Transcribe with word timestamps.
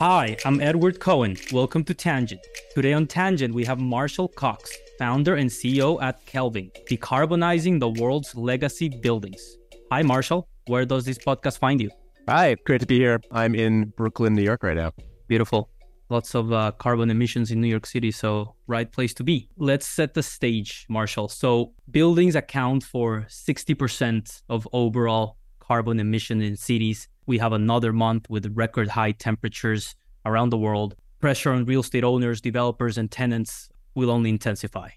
Hi, 0.00 0.36
I'm 0.44 0.60
Edward 0.60 1.00
Cohen. 1.00 1.36
Welcome 1.50 1.82
to 1.82 1.92
Tangent. 1.92 2.40
Today 2.72 2.92
on 2.92 3.08
Tangent, 3.08 3.52
we 3.52 3.64
have 3.64 3.80
Marshall 3.80 4.28
Cox, 4.28 4.72
founder 4.96 5.34
and 5.34 5.50
CEO 5.50 6.00
at 6.00 6.24
Kelvin, 6.24 6.70
decarbonizing 6.88 7.80
the 7.80 7.88
world's 7.88 8.32
legacy 8.36 8.88
buildings. 8.88 9.56
Hi, 9.90 10.02
Marshall. 10.02 10.46
Where 10.68 10.86
does 10.86 11.04
this 11.04 11.18
podcast 11.18 11.58
find 11.58 11.80
you? 11.80 11.90
Hi, 12.28 12.54
great 12.64 12.80
to 12.80 12.86
be 12.86 13.00
here. 13.00 13.20
I'm 13.32 13.56
in 13.56 13.86
Brooklyn, 13.96 14.34
New 14.36 14.42
York 14.42 14.62
right 14.62 14.76
now. 14.76 14.92
Beautiful. 15.26 15.68
Lots 16.10 16.36
of 16.36 16.52
uh, 16.52 16.70
carbon 16.78 17.10
emissions 17.10 17.50
in 17.50 17.60
New 17.60 17.66
York 17.66 17.84
City, 17.84 18.12
so 18.12 18.54
right 18.68 18.92
place 18.92 19.12
to 19.14 19.24
be. 19.24 19.48
Let's 19.56 19.88
set 19.88 20.14
the 20.14 20.22
stage, 20.22 20.86
Marshall. 20.88 21.28
So, 21.28 21.72
buildings 21.90 22.36
account 22.36 22.84
for 22.84 23.26
60% 23.28 24.42
of 24.48 24.68
overall 24.72 25.38
carbon 25.58 25.98
emission 25.98 26.40
in 26.40 26.56
cities. 26.56 27.08
We 27.28 27.36
have 27.36 27.52
another 27.52 27.92
month 27.92 28.24
with 28.30 28.56
record 28.56 28.88
high 28.88 29.12
temperatures 29.12 29.94
around 30.24 30.48
the 30.48 30.56
world. 30.56 30.96
Pressure 31.20 31.52
on 31.52 31.66
real 31.66 31.80
estate 31.80 32.02
owners, 32.02 32.40
developers, 32.40 32.96
and 32.96 33.10
tenants 33.10 33.68
will 33.94 34.10
only 34.10 34.30
intensify. 34.30 34.88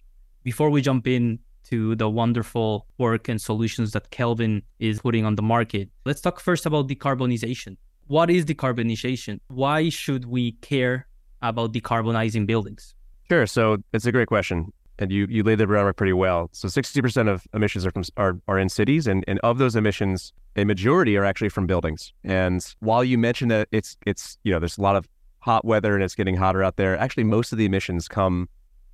Before 0.41 0.69
we 0.69 0.81
jump 0.81 1.07
in 1.07 1.39
to 1.65 1.93
the 1.95 2.09
wonderful 2.09 2.87
work 2.97 3.27
and 3.27 3.41
solutions 3.41 3.91
that 3.91 4.11
Kelvin 4.11 4.63
is 4.79 5.01
putting 5.01 5.25
on 5.25 5.35
the 5.35 5.41
market. 5.41 5.89
Let's 6.05 6.21
talk 6.21 6.39
first 6.39 6.65
about 6.65 6.87
decarbonization. 6.87 7.75
What 8.07 8.31
is 8.31 8.45
decarbonization? 8.45 9.41
Why 9.49 9.89
should 9.89 10.23
we 10.23 10.53
care 10.53 11.07
about 11.41 11.73
decarbonizing 11.73 12.47
buildings? 12.47 12.95
Sure. 13.27 13.45
So 13.45 13.83
it's 13.91 14.05
a 14.05 14.11
great 14.13 14.29
question. 14.29 14.71
And 15.01 15.11
you, 15.11 15.25
you 15.29 15.43
laid 15.43 15.55
the 15.55 15.65
groundwork 15.65 15.97
pretty 15.97 16.13
well. 16.13 16.49
So 16.53 16.67
60% 16.67 17.27
of 17.27 17.47
emissions 17.53 17.85
are, 17.85 17.91
from, 17.91 18.03
are, 18.17 18.37
are 18.47 18.59
in 18.59 18.69
cities. 18.69 19.07
And, 19.07 19.25
and 19.27 19.39
of 19.39 19.57
those 19.57 19.75
emissions, 19.75 20.31
a 20.55 20.63
majority 20.63 21.17
are 21.17 21.25
actually 21.25 21.49
from 21.49 21.65
buildings. 21.65 22.13
And 22.23 22.63
while 22.79 23.03
you 23.03 23.17
mentioned 23.17 23.49
that 23.49 23.67
it's, 23.71 23.97
it's, 24.05 24.37
you 24.43 24.51
know, 24.51 24.59
there's 24.59 24.77
a 24.77 24.81
lot 24.81 24.95
of 24.95 25.09
hot 25.39 25.65
weather 25.65 25.95
and 25.95 26.03
it's 26.03 26.13
getting 26.13 26.35
hotter 26.35 26.63
out 26.63 26.75
there, 26.75 26.97
actually, 26.97 27.23
most 27.23 27.51
of 27.51 27.57
the 27.57 27.65
emissions 27.65 28.07
come 28.07 28.47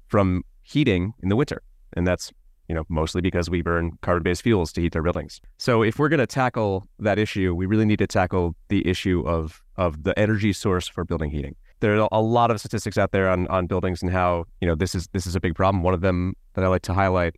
from 0.08 0.44
heating 0.64 1.14
in 1.22 1.28
the 1.28 1.36
winter. 1.36 1.62
And 1.94 2.08
that's 2.08 2.32
you 2.68 2.76
know, 2.76 2.84
mostly 2.90 3.22
because 3.22 3.50
we 3.50 3.62
burn 3.62 3.98
carbon-based 4.02 4.42
fuels 4.42 4.74
to 4.74 4.82
heat 4.82 4.96
our 4.96 5.02
buildings. 5.02 5.40
So 5.58 5.84
if 5.84 6.00
we're 6.00 6.10
going 6.10 6.20
to 6.20 6.28
tackle 6.28 6.86
that 7.00 7.18
issue, 7.18 7.56
we 7.56 7.66
really 7.66 7.86
need 7.86 8.00
to 8.00 8.08
tackle 8.08 8.56
the 8.68 8.86
issue 8.88 9.24
of 9.26 9.62
of 9.78 10.04
the 10.04 10.18
energy 10.18 10.54
source 10.54 10.88
for 10.88 11.06
building 11.06 11.30
heating. 11.30 11.56
There 11.80 12.00
are 12.00 12.10
a 12.12 12.22
lot 12.22 12.52
of 12.52 12.60
statistics 12.60 12.98
out 12.98 13.12
there 13.12 13.30
on 13.30 13.48
on 13.48 13.68
buildings 13.68 14.02
and 14.02 14.12
how, 14.12 14.46
you 14.62 14.68
know, 14.68 14.76
this 14.76 14.96
is 14.96 15.08
this 15.14 15.26
is 15.26 15.36
a 15.36 15.40
big 15.40 15.56
problem. 15.56 15.84
One 15.84 15.94
of 15.94 16.02
them 16.02 16.34
that 16.54 16.64
I 16.64 16.68
like 16.68 16.82
to 16.84 16.94
highlight 16.94 17.36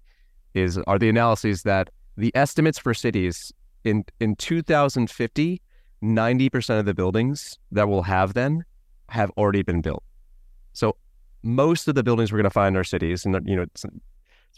is 0.54 0.78
are 0.78 0.98
the 0.98 1.10
analyses 1.10 1.64
that 1.64 1.90
the 2.18 2.32
estimates 2.36 2.80
for 2.80 2.94
cities 2.94 3.52
in 3.84 4.06
in 4.20 4.36
2050, 4.36 5.62
90% 6.04 6.80
of 6.80 6.86
the 6.86 6.94
buildings 6.94 7.58
that 7.72 7.88
we'll 7.88 8.04
have 8.04 8.34
then 8.34 8.64
have 9.10 9.32
already 9.32 9.64
been 9.64 9.82
built. 9.82 10.04
So 10.74 10.96
most 11.44 11.88
of 11.88 11.96
the 11.96 12.04
buildings 12.04 12.32
we're 12.32 12.38
going 12.38 12.44
to 12.44 12.50
find 12.50 12.74
in 12.74 12.78
our 12.78 12.84
cities, 12.84 13.26
and 13.26 13.36
you 13.48 13.56
know, 13.56 13.66
it's 13.74 13.86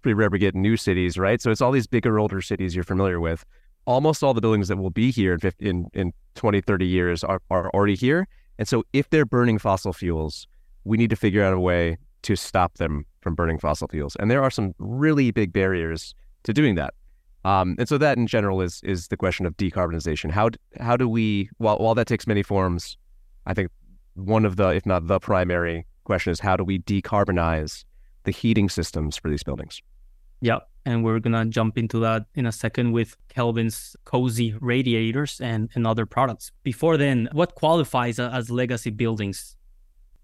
pretty 0.02 0.14
rare 0.14 0.30
we 0.30 0.40
get 0.40 0.56
new 0.56 0.78
cities, 0.78 1.18
right? 1.18 1.42
So 1.42 1.52
it's 1.52 1.62
all 1.62 1.72
these 1.72 1.88
bigger, 1.88 2.20
older 2.20 2.42
cities 2.42 2.76
you're 2.76 2.84
familiar 2.84 3.20
with. 3.20 3.46
Almost 3.86 4.24
all 4.24 4.34
the 4.34 4.42
buildings 4.42 4.68
that 4.68 4.78
will 4.78 4.92
be 4.92 5.12
here 5.12 5.34
in 5.34 5.40
50, 5.40 5.68
in, 5.68 5.88
in 5.94 6.14
20, 6.36 6.62
30 6.62 6.86
years 6.86 7.24
are, 7.24 7.42
are 7.50 7.70
already 7.72 7.96
here. 7.96 8.28
And 8.62 8.68
so 8.68 8.84
if 8.94 9.10
they're 9.10 9.26
burning 9.26 9.58
fossil 9.58 9.92
fuels, 9.92 10.46
we 10.84 10.96
need 10.96 11.10
to 11.10 11.16
figure 11.16 11.44
out 11.44 11.52
a 11.52 11.60
way 11.60 11.98
to 12.22 12.36
stop 12.36 12.76
them 12.76 13.08
from 13.22 13.34
burning 13.34 13.58
fossil 13.58 13.88
fuels. 13.88 14.16
And 14.20 14.30
there 14.30 14.44
are 14.44 14.52
some 14.52 14.76
really 14.78 15.32
big 15.32 15.52
barriers 15.52 16.14
to 16.44 16.54
doing 16.54 16.76
that. 16.76 16.94
Um, 17.44 17.76
and 17.80 17.90
so 17.90 17.98
that 17.98 18.20
in 18.20 18.28
general 18.28 18.62
is 18.62 18.80
is 18.84 19.08
the 19.08 19.18
question 19.18 19.48
of 19.48 19.58
decarbonization. 19.58 20.30
How 20.30 20.52
how 20.80 20.96
do 20.96 21.10
we 21.10 21.50
while 21.58 21.80
while 21.80 21.96
that 21.96 22.06
takes 22.06 22.28
many 22.28 22.44
forms, 22.44 22.98
I 23.48 23.56
think 23.56 23.72
one 24.14 24.46
of 24.46 24.58
the 24.58 24.68
if 24.68 24.86
not 24.86 25.08
the 25.08 25.20
primary 25.20 25.88
question 26.04 26.30
is 26.30 26.40
how 26.40 26.56
do 26.56 26.64
we 26.64 26.78
decarbonize 26.78 27.84
the 28.26 28.32
heating 28.32 28.70
systems 28.70 29.18
for 29.18 29.32
these 29.32 29.42
buildings. 29.42 29.82
Yeah. 30.40 30.60
And 30.86 31.04
we're 31.04 31.20
going 31.20 31.34
to 31.34 31.46
jump 31.46 31.78
into 31.78 32.00
that 32.00 32.26
in 32.36 32.46
a 32.46 32.52
second 32.52 32.92
with 32.92 33.16
Kelvin's 33.30 33.96
cozy 34.06 34.56
radiators 34.60 35.40
and, 35.40 35.70
and 35.76 35.86
other 35.86 36.06
products. 36.06 36.52
Before 36.64 36.98
then, 36.98 37.30
what 37.32 37.56
qualifies 37.56 38.20
as 38.20 38.50
legacy 38.50 38.90
buildings? 38.90 39.56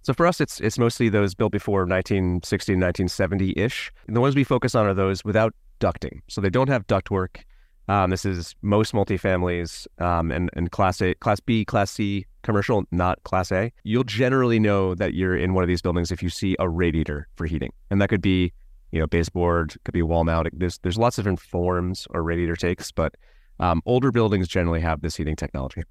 So 0.01 0.13
for 0.13 0.25
us, 0.25 0.39
it's 0.39 0.61
it's 0.61 0.79
mostly 0.79 1.09
those 1.09 1.35
built 1.35 1.51
before 1.51 1.81
1960, 1.81 2.73
1970 2.73 3.53
ish. 3.57 3.91
And 4.07 4.15
the 4.15 4.21
ones 4.21 4.35
we 4.35 4.45
focus 4.45 4.73
on 4.73 4.85
are 4.85 4.93
those 4.93 5.25
without 5.25 5.53
ducting. 5.79 6.21
So 6.29 6.41
they 6.41 6.49
don't 6.49 6.69
have 6.69 6.87
ductwork. 6.87 7.41
Um, 7.89 8.09
this 8.09 8.25
is 8.25 8.55
most 8.61 8.93
multifamilies 8.93 9.87
um, 10.01 10.31
and, 10.31 10.49
and 10.53 10.71
class 10.71 11.01
A, 11.01 11.13
class 11.15 11.39
B, 11.39 11.63
class 11.63 11.91
C 11.91 12.25
commercial, 12.41 12.83
not 12.91 13.21
class 13.23 13.51
A. 13.51 13.71
You'll 13.83 14.03
generally 14.05 14.59
know 14.59 14.95
that 14.95 15.13
you're 15.13 15.35
in 15.35 15.53
one 15.53 15.63
of 15.63 15.67
these 15.67 15.81
buildings 15.81 16.11
if 16.11 16.23
you 16.23 16.29
see 16.29 16.55
a 16.59 16.67
radiator 16.67 17.27
for 17.35 17.45
heating. 17.45 17.71
And 17.89 18.01
that 18.01 18.09
could 18.09 18.21
be, 18.21 18.53
you 18.91 18.99
know, 18.99 19.07
baseboard, 19.07 19.75
could 19.83 19.93
be 19.93 20.01
wall 20.01 20.23
mount. 20.23 20.47
There's, 20.53 20.77
there's 20.79 20.97
lots 20.97 21.17
of 21.17 21.23
different 21.23 21.39
forms 21.39 22.07
or 22.11 22.23
radiator 22.23 22.55
takes, 22.55 22.91
but 22.91 23.15
um, 23.59 23.81
older 23.85 24.11
buildings 24.11 24.47
generally 24.47 24.81
have 24.81 25.01
this 25.01 25.15
heating 25.15 25.35
technology. 25.35 25.83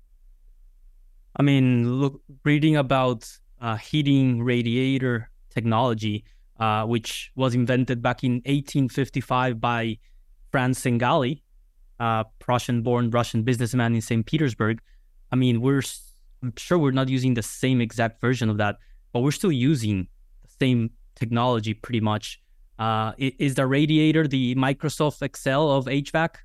I 1.37 1.43
mean, 1.43 2.01
look, 2.01 2.23
reading 2.45 2.77
about 2.77 3.31
uh, 3.61 3.77
heating 3.77 4.43
radiator 4.43 5.31
technology, 5.51 6.25
uh, 6.59 6.84
which 6.84 7.31
was 7.34 7.55
invented 7.55 8.01
back 8.01 8.25
in 8.25 8.34
1855 8.47 9.61
by 9.61 9.99
Franz 10.51 10.83
Sangalli, 10.83 11.43
uh, 12.01 12.25
Prussian-born 12.39 13.11
Russian 13.11 13.43
businessman 13.43 13.95
in 13.95 14.01
St. 14.01 14.25
Petersburg. 14.25 14.81
I 15.31 15.37
mean, 15.37 15.61
we're 15.61 15.83
I'm 16.43 16.53
sure 16.57 16.78
we're 16.78 16.91
not 16.91 17.09
using 17.09 17.34
the 17.34 17.43
same 17.43 17.81
exact 17.81 18.21
version 18.21 18.49
of 18.49 18.59
that, 18.59 18.77
but 19.13 19.21
we're 19.21 19.31
still 19.31 19.53
using 19.53 20.09
the 20.43 20.49
same 20.61 20.91
technology 21.15 21.75
pretty 21.75 22.01
much. 22.01 22.41
Uh, 22.78 23.12
is 23.19 23.54
the 23.54 23.66
radiator 23.66 24.26
the 24.26 24.54
Microsoft 24.54 25.22
Excel 25.22 25.70
of 25.70 25.87
HVAC? 25.87 26.37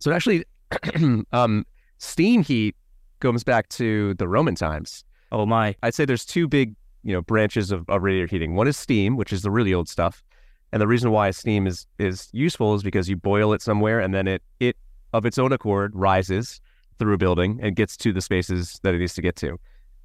So 0.00 0.12
actually, 0.12 0.44
um, 1.32 1.64
steam 1.98 2.42
heat 2.42 2.74
comes 3.20 3.44
back 3.44 3.68
to 3.70 4.14
the 4.14 4.26
Roman 4.26 4.54
times. 4.54 5.04
Oh 5.30 5.46
my! 5.46 5.76
I'd 5.82 5.94
say 5.94 6.04
there's 6.04 6.24
two 6.24 6.48
big, 6.48 6.74
you 7.04 7.12
know, 7.12 7.22
branches 7.22 7.70
of, 7.70 7.88
of 7.88 8.02
radiator 8.02 8.26
heating. 8.26 8.56
One 8.56 8.66
is 8.66 8.76
steam, 8.76 9.16
which 9.16 9.32
is 9.32 9.42
the 9.42 9.50
really 9.50 9.72
old 9.72 9.88
stuff, 9.88 10.24
and 10.72 10.80
the 10.82 10.88
reason 10.88 11.10
why 11.10 11.30
steam 11.30 11.66
is 11.66 11.86
is 11.98 12.28
useful 12.32 12.74
is 12.74 12.82
because 12.82 13.08
you 13.08 13.16
boil 13.16 13.52
it 13.52 13.62
somewhere 13.62 14.00
and 14.00 14.14
then 14.14 14.26
it 14.26 14.42
it 14.58 14.76
of 15.12 15.26
its 15.26 15.38
own 15.38 15.52
accord 15.52 15.92
rises 15.94 16.60
through 16.98 17.14
a 17.14 17.18
building 17.18 17.58
and 17.62 17.76
gets 17.76 17.96
to 17.96 18.12
the 18.12 18.20
spaces 18.20 18.78
that 18.82 18.94
it 18.94 18.98
needs 18.98 19.14
to 19.14 19.22
get 19.22 19.36
to. 19.36 19.58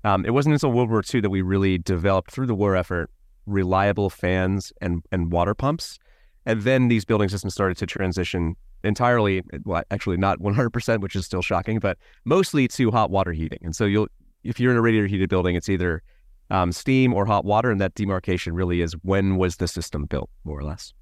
Um, 0.04 0.26
it 0.26 0.32
wasn't 0.32 0.54
until 0.54 0.72
World 0.72 0.90
War 0.90 1.04
II 1.14 1.22
that 1.22 1.30
we 1.30 1.42
really 1.42 1.78
developed 1.78 2.32
through 2.32 2.46
the 2.46 2.56
war 2.56 2.76
effort 2.76 3.10
reliable 3.46 4.10
fans 4.10 4.74
and 4.82 5.04
and 5.12 5.32
water 5.32 5.54
pumps, 5.54 5.98
and 6.46 6.62
then 6.62 6.88
these 6.88 7.06
building 7.06 7.30
systems 7.30 7.54
started 7.54 7.78
to 7.78 7.86
transition 7.86 8.56
entirely. 8.84 9.42
Well, 9.64 9.84
actually, 9.92 10.18
not 10.18 10.40
100%, 10.40 11.02
which 11.02 11.16
is 11.16 11.26
still 11.26 11.42
shocking, 11.42 11.80
but 11.80 11.98
mostly 12.24 12.68
to 12.70 12.92
hot 12.92 13.10
water 13.10 13.32
heating. 13.32 13.60
And 13.64 13.76
so 13.76 13.86
you'll 13.86 14.08
if 14.44 14.60
you're 14.60 14.72
in 14.72 14.78
a 14.78 14.82
radiator 14.82 15.08
heated 15.08 15.30
building, 15.30 15.56
it's 15.56 15.70
either 15.70 16.04
um, 16.52 16.72
steam 16.72 17.14
or 17.14 17.26
hot 17.26 17.46
water, 17.46 17.72
and 17.72 17.82
that 17.82 17.96
demarcation 17.96 18.54
really 18.54 18.82
is 18.82 18.94
when 19.02 19.38
was 19.38 19.58
the 19.58 19.68
system 19.68 20.06
built, 20.06 20.30
more 20.44 20.60
or 20.60 20.64
less. 20.64 20.94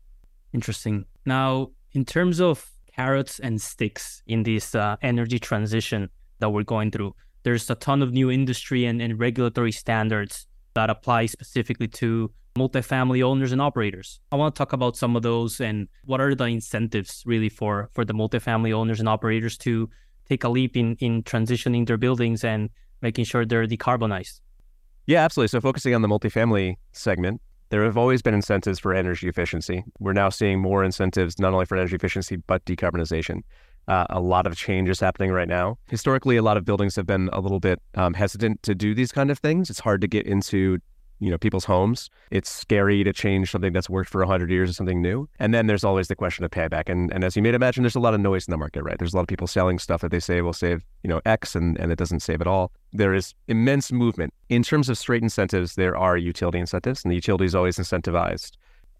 Interesting. 0.53 1.05
Now, 1.25 1.71
in 1.91 2.05
terms 2.05 2.39
of 2.39 2.71
carrots 2.95 3.39
and 3.39 3.61
sticks 3.61 4.21
in 4.27 4.43
this 4.43 4.75
uh, 4.75 4.95
energy 5.01 5.39
transition 5.39 6.09
that 6.39 6.51
we're 6.51 6.63
going 6.63 6.91
through, 6.91 7.15
there's 7.43 7.69
a 7.69 7.75
ton 7.75 8.01
of 8.01 8.13
new 8.13 8.31
industry 8.31 8.85
and, 8.85 9.01
and 9.01 9.19
regulatory 9.19 9.71
standards 9.71 10.47
that 10.75 10.89
apply 10.89 11.25
specifically 11.27 11.87
to 11.87 12.31
multifamily 12.55 13.23
owners 13.23 13.51
and 13.51 13.61
operators. 13.61 14.19
I 14.31 14.35
want 14.35 14.53
to 14.55 14.57
talk 14.57 14.73
about 14.73 14.95
some 14.95 15.15
of 15.15 15.23
those 15.23 15.59
and 15.59 15.87
what 16.05 16.21
are 16.21 16.35
the 16.35 16.45
incentives 16.45 17.23
really 17.25 17.49
for 17.49 17.89
for 17.93 18.05
the 18.05 18.13
multifamily 18.13 18.73
owners 18.73 18.99
and 18.99 19.09
operators 19.09 19.57
to 19.59 19.89
take 20.29 20.43
a 20.43 20.49
leap 20.49 20.77
in 20.77 20.95
in 20.99 21.23
transitioning 21.23 21.87
their 21.87 21.97
buildings 21.97 22.43
and 22.43 22.69
making 23.01 23.25
sure 23.25 23.45
they're 23.45 23.67
decarbonized. 23.67 24.39
Yeah, 25.05 25.23
absolutely. 25.23 25.49
So 25.49 25.59
focusing 25.61 25.93
on 25.95 26.01
the 26.01 26.07
multifamily 26.07 26.75
segment, 26.93 27.41
there 27.69 27.83
have 27.83 27.97
always 27.97 28.21
been 28.21 28.33
incentives 28.33 28.79
for 28.79 28.93
energy 28.93 29.27
efficiency. 29.27 29.83
We're 29.99 30.13
now 30.13 30.29
seeing 30.29 30.61
more 30.61 30.83
incentives 30.83 31.39
not 31.39 31.53
only 31.53 31.65
for 31.65 31.75
energy 31.75 31.95
efficiency 31.95 32.37
but 32.37 32.63
decarbonization. 32.65 33.41
Uh, 33.87 34.05
a 34.09 34.19
lot 34.19 34.47
of 34.47 34.55
change 34.55 34.89
is 34.89 34.99
happening 34.99 35.31
right 35.31 35.47
now. 35.47 35.77
Historically, 35.89 36.37
a 36.37 36.41
lot 36.41 36.57
of 36.57 36.65
buildings 36.65 36.95
have 36.95 37.05
been 37.05 37.29
a 37.33 37.39
little 37.39 37.59
bit 37.59 37.81
um, 37.95 38.13
hesitant 38.13 38.63
to 38.63 38.73
do 38.73 38.93
these 38.95 39.11
kind 39.11 39.29
of 39.29 39.39
things. 39.39 39.69
It's 39.69 39.79
hard 39.79 40.01
to 40.01 40.07
get 40.07 40.25
into 40.25 40.79
you 41.23 41.31
know 41.31 41.37
people's 41.37 41.65
homes. 41.65 42.09
It's 42.31 42.49
scary 42.49 43.03
to 43.03 43.13
change 43.13 43.51
something 43.51 43.71
that's 43.71 43.89
worked 43.89 44.09
for 44.09 44.19
100 44.19 44.49
years 44.51 44.69
to 44.69 44.73
something 44.73 45.01
new. 45.01 45.29
And 45.39 45.53
then 45.53 45.67
there's 45.67 45.83
always 45.83 46.09
the 46.09 46.15
question 46.15 46.43
of 46.43 46.51
payback. 46.51 46.89
And 46.89 47.11
and 47.13 47.23
as 47.23 47.35
you 47.35 47.41
may 47.41 47.53
imagine, 47.53 47.83
there's 47.83 47.95
a 47.95 48.01
lot 48.01 48.13
of 48.13 48.19
noise 48.19 48.47
in 48.47 48.51
the 48.51 48.57
market, 48.57 48.83
right? 48.83 48.97
There's 48.99 49.13
a 49.13 49.15
lot 49.15 49.21
of 49.21 49.27
people 49.27 49.47
selling 49.47 49.79
stuff 49.79 50.01
that 50.01 50.11
they 50.11 50.19
say 50.19 50.41
will 50.41 50.53
save 50.53 50.85
you 51.03 51.09
know 51.09 51.21
X, 51.25 51.55
and 51.55 51.79
and 51.79 51.91
it 51.91 51.97
doesn't 51.97 52.19
save 52.19 52.41
at 52.41 52.47
all. 52.47 52.71
There 52.91 53.13
is 53.13 53.33
immense 53.47 53.91
movement 53.91 54.33
in 54.49 54.63
terms 54.63 54.89
of 54.89 54.97
straight 54.97 55.23
incentives. 55.23 55.75
There 55.75 55.95
are 55.95 56.17
utility 56.17 56.59
incentives, 56.59 57.03
and 57.03 57.11
the 57.11 57.15
utility 57.15 57.45
is 57.45 57.55
always 57.55 57.77
incentivized 57.77 58.51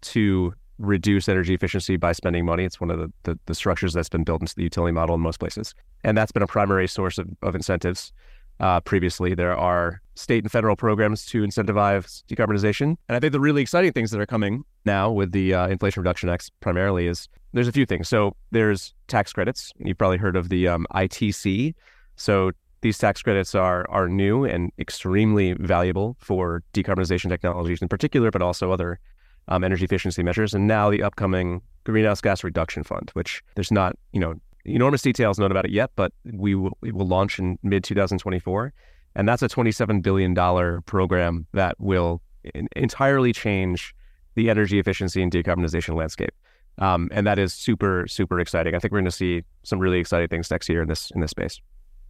to 0.02 0.54
reduce 0.78 1.28
energy 1.28 1.54
efficiency 1.54 1.96
by 1.96 2.12
spending 2.12 2.44
money. 2.44 2.64
It's 2.64 2.80
one 2.80 2.90
of 2.90 2.98
the, 2.98 3.12
the, 3.22 3.38
the, 3.46 3.54
structures 3.54 3.92
that's 3.92 4.08
been 4.08 4.24
built 4.24 4.40
into 4.40 4.54
the 4.56 4.62
utility 4.62 4.92
model 4.92 5.14
in 5.14 5.20
most 5.20 5.38
places. 5.38 5.74
And 6.02 6.18
that's 6.18 6.32
been 6.32 6.42
a 6.42 6.48
primary 6.48 6.88
source 6.88 7.18
of, 7.18 7.28
of 7.42 7.54
incentives. 7.54 8.12
uh, 8.60 8.80
previously. 8.80 9.34
There 9.34 9.56
are 9.56 10.00
state 10.14 10.44
and 10.44 10.52
federal 10.52 10.76
programs 10.76 11.26
to 11.26 11.42
incentivize 11.42 12.22
decarbonization. 12.26 12.96
And 13.08 13.16
I 13.16 13.20
think 13.20 13.32
the 13.32 13.40
really 13.40 13.62
exciting 13.62 13.92
things 13.92 14.10
that 14.10 14.20
are 14.20 14.26
coming 14.26 14.64
now 14.84 15.10
with 15.10 15.32
the 15.32 15.54
uh, 15.54 15.68
Inflation 15.68 16.02
Reduction 16.02 16.28
Act 16.28 16.50
primarily 16.60 17.06
is 17.06 17.28
there's 17.52 17.68
a 17.68 17.72
few 17.72 17.86
things. 17.86 18.08
So 18.08 18.36
there's 18.50 18.94
tax 19.08 19.32
credits. 19.32 19.72
You've 19.78 19.98
probably 19.98 20.18
heard 20.18 20.36
of 20.36 20.48
the 20.48 20.68
um, 20.68 20.86
ITC. 20.94 21.74
So 22.16 22.52
these 22.80 22.98
tax 22.98 23.22
credits 23.22 23.54
are 23.54 23.86
are 23.88 24.08
new 24.08 24.44
and 24.44 24.70
extremely 24.78 25.54
valuable 25.54 26.16
for 26.20 26.62
decarbonization 26.74 27.30
technologies 27.30 27.80
in 27.80 27.88
particular, 27.88 28.30
but 28.30 28.42
also 28.42 28.70
other 28.70 29.00
um, 29.48 29.64
energy 29.64 29.84
efficiency 29.84 30.22
measures. 30.22 30.54
And 30.54 30.66
now 30.66 30.90
the 30.90 31.02
upcoming 31.02 31.60
Greenhouse 31.84 32.20
Gas 32.20 32.44
Reduction 32.44 32.82
Fund, 32.82 33.10
which 33.14 33.42
there's 33.54 33.70
not 33.70 33.96
you 34.12 34.20
know 34.20 34.34
enormous 34.64 35.02
details 35.02 35.38
known 35.38 35.50
about 35.50 35.64
it 35.64 35.70
yet, 35.70 35.90
but 35.96 36.12
we 36.32 36.54
will, 36.54 36.76
will 36.82 37.06
launch 37.06 37.38
in 37.38 37.58
mid 37.62 37.84
2024, 37.84 38.72
and 39.14 39.28
that's 39.28 39.42
a 39.42 39.48
27 39.48 40.00
billion 40.00 40.34
dollar 40.34 40.80
program 40.82 41.46
that 41.52 41.78
will 41.78 42.22
in, 42.54 42.68
entirely 42.76 43.32
change 43.32 43.94
the 44.34 44.50
energy 44.50 44.78
efficiency 44.78 45.22
and 45.22 45.30
decarbonization 45.30 45.96
landscape. 45.96 46.34
Um, 46.78 47.08
and 47.12 47.26
that 47.26 47.38
is 47.38 47.52
super 47.52 48.06
super 48.08 48.40
exciting. 48.40 48.74
I 48.74 48.78
think 48.78 48.92
we're 48.92 48.98
going 48.98 49.04
to 49.04 49.10
see 49.10 49.42
some 49.62 49.78
really 49.78 49.98
exciting 49.98 50.28
things 50.28 50.50
next 50.50 50.68
year 50.68 50.82
in 50.82 50.88
this 50.88 51.10
in 51.14 51.20
this 51.20 51.30
space. 51.30 51.60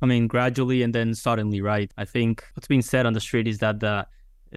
I 0.01 0.07
mean, 0.07 0.27
gradually 0.27 0.83
and 0.83 0.95
then 0.95 1.15
suddenly, 1.15 1.61
right? 1.61 1.93
I 1.97 2.05
think 2.05 2.45
what's 2.55 2.67
being 2.67 2.83
said 2.83 3.07
on 3.07 3.13
the 3.13 3.21
street 3.21 3.47
is 3.47 3.59
that 3.59 3.81
the 3.81 4.07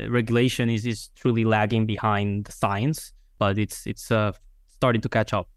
regulation 0.09 0.69
is, 0.69 0.85
is 0.85 1.09
truly 1.15 1.45
lagging 1.45 1.85
behind 1.85 2.45
the 2.45 2.51
science, 2.51 3.13
but 3.39 3.57
it's 3.57 3.85
it's 3.85 4.11
uh, 4.11 4.31
starting 4.69 5.01
to 5.01 5.09
catch 5.09 5.33
up. 5.33 5.49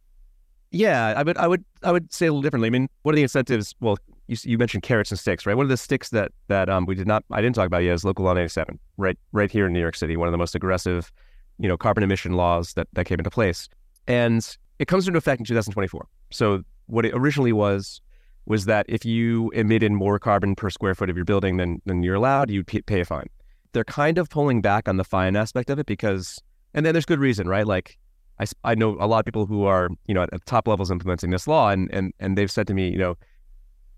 Yeah, 0.70 1.14
I 1.16 1.22
would 1.22 1.36
I 1.36 1.46
would 1.46 1.64
I 1.82 1.92
would 1.92 2.12
say 2.12 2.26
a 2.26 2.30
little 2.30 2.42
differently. 2.42 2.68
I 2.68 2.70
mean, 2.70 2.88
what 3.02 3.12
are 3.12 3.16
the 3.16 3.22
incentives? 3.22 3.74
Well, 3.80 3.98
you, 4.28 4.36
you 4.42 4.58
mentioned 4.58 4.82
carrots 4.82 5.10
and 5.10 5.18
sticks, 5.18 5.44
right? 5.44 5.56
What 5.56 5.64
are 5.64 5.68
the 5.68 5.76
sticks 5.76 6.10
that 6.10 6.32
that 6.48 6.68
um, 6.68 6.86
we 6.86 6.94
did 6.94 7.06
not 7.06 7.24
I 7.30 7.40
didn't 7.40 7.56
talk 7.56 7.66
about 7.66 7.82
yet 7.82 7.94
is 7.94 8.04
local 8.04 8.24
law 8.24 8.34
97, 8.34 8.78
right 8.96 9.18
right 9.32 9.50
here 9.50 9.66
in 9.66 9.72
New 9.72 9.80
York 9.80 9.96
City, 9.96 10.16
one 10.16 10.28
of 10.28 10.32
the 10.32 10.38
most 10.38 10.54
aggressive, 10.54 11.10
you 11.58 11.68
know, 11.68 11.76
carbon 11.76 12.04
emission 12.04 12.34
laws 12.34 12.74
that 12.74 12.86
that 12.92 13.06
came 13.06 13.18
into 13.18 13.30
place. 13.30 13.68
And 14.06 14.56
it 14.78 14.88
comes 14.88 15.06
into 15.06 15.18
effect 15.18 15.40
in 15.40 15.44
2024. 15.44 16.06
So 16.30 16.62
what 16.86 17.04
it 17.04 17.12
originally 17.14 17.52
was 17.52 18.00
was 18.46 18.64
that 18.64 18.86
if 18.88 19.04
you 19.04 19.50
emitted 19.50 19.92
more 19.92 20.18
carbon 20.18 20.54
per 20.54 20.70
square 20.70 20.94
foot 20.94 21.10
of 21.10 21.16
your 21.16 21.24
building 21.24 21.56
than, 21.56 21.80
than 21.86 22.02
you're 22.02 22.14
allowed, 22.14 22.50
you'd 22.50 22.66
pay 22.66 23.00
a 23.00 23.04
fine. 23.04 23.28
They're 23.72 23.84
kind 23.84 24.18
of 24.18 24.28
pulling 24.28 24.60
back 24.60 24.88
on 24.88 24.96
the 24.96 25.04
fine 25.04 25.36
aspect 25.36 25.70
of 25.70 25.78
it 25.78 25.86
because, 25.86 26.40
and 26.74 26.84
then 26.84 26.94
there's 26.94 27.06
good 27.06 27.20
reason, 27.20 27.48
right? 27.48 27.66
Like, 27.66 27.98
I, 28.40 28.46
I 28.64 28.74
know 28.74 28.96
a 28.98 29.06
lot 29.06 29.18
of 29.20 29.24
people 29.26 29.46
who 29.46 29.64
are, 29.64 29.90
you 30.06 30.14
know, 30.14 30.22
at, 30.22 30.32
at 30.32 30.44
top 30.46 30.66
levels 30.66 30.90
implementing 30.90 31.30
this 31.30 31.46
law, 31.46 31.68
and, 31.70 31.92
and, 31.92 32.12
and 32.18 32.36
they've 32.36 32.50
said 32.50 32.66
to 32.68 32.74
me, 32.74 32.90
you 32.90 32.98
know, 32.98 33.16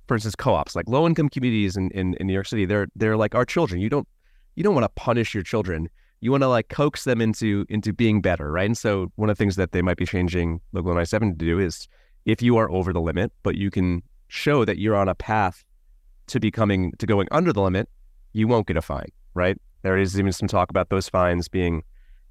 for 0.09 0.15
instance, 0.15 0.35
co-ops, 0.35 0.75
like 0.75 0.89
low 0.89 1.07
income 1.07 1.29
communities 1.29 1.77
in, 1.77 1.91
in, 1.93 2.15
in 2.15 2.27
New 2.27 2.33
York 2.33 2.47
City, 2.47 2.65
they're 2.65 2.89
they're 2.97 3.17
like 3.17 3.35
our 3.35 3.45
children. 3.45 3.81
You 3.81 3.89
don't 3.89 4.07
you 4.57 4.63
don't 4.63 4.75
want 4.75 4.85
to 4.85 4.91
punish 4.91 5.33
your 5.33 5.43
children. 5.43 5.89
You 6.21 6.31
want 6.31 6.43
to 6.43 6.49
like 6.49 6.69
coax 6.69 7.05
them 7.05 7.21
into 7.21 7.65
into 7.69 7.93
being 7.93 8.21
better, 8.21 8.51
right? 8.53 8.67
And 8.67 8.77
so 8.77 9.11
one 9.17 9.31
of 9.31 9.37
the 9.37 9.43
things 9.43 9.57
that 9.57 9.73
they 9.73 9.83
might 9.83 9.97
be 9.97 10.07
changing 10.07 10.61
Local 10.73 10.93
97 10.93 11.39
to 11.39 11.45
do 11.45 11.59
is 11.59 11.89
if 12.25 12.43
you 12.43 12.57
are 12.57 12.71
over 12.71 12.93
the 12.93 13.01
limit, 13.01 13.33
but 13.43 13.57
you 13.57 13.71
can 13.71 14.03
show 14.29 14.65
that 14.65 14.79
you're 14.79 14.97
on 14.97 15.09
a 15.09 15.15
path 15.15 15.65
to 16.29 16.41
becoming 16.41 16.93
to 16.99 17.07
going 17.07 17.29
under 17.31 17.53
the 17.53 17.63
limit, 17.63 17.89
you 18.33 18.47
won't 18.47 18.67
get 18.67 18.77
a 18.77 18.83
fine, 18.83 19.11
right? 19.35 19.59
There 19.83 19.97
is 19.99 20.19
even 20.19 20.33
some 20.33 20.49
talk 20.49 20.71
about 20.71 20.89
those 20.91 21.09
fines 21.09 21.49
being 21.49 21.83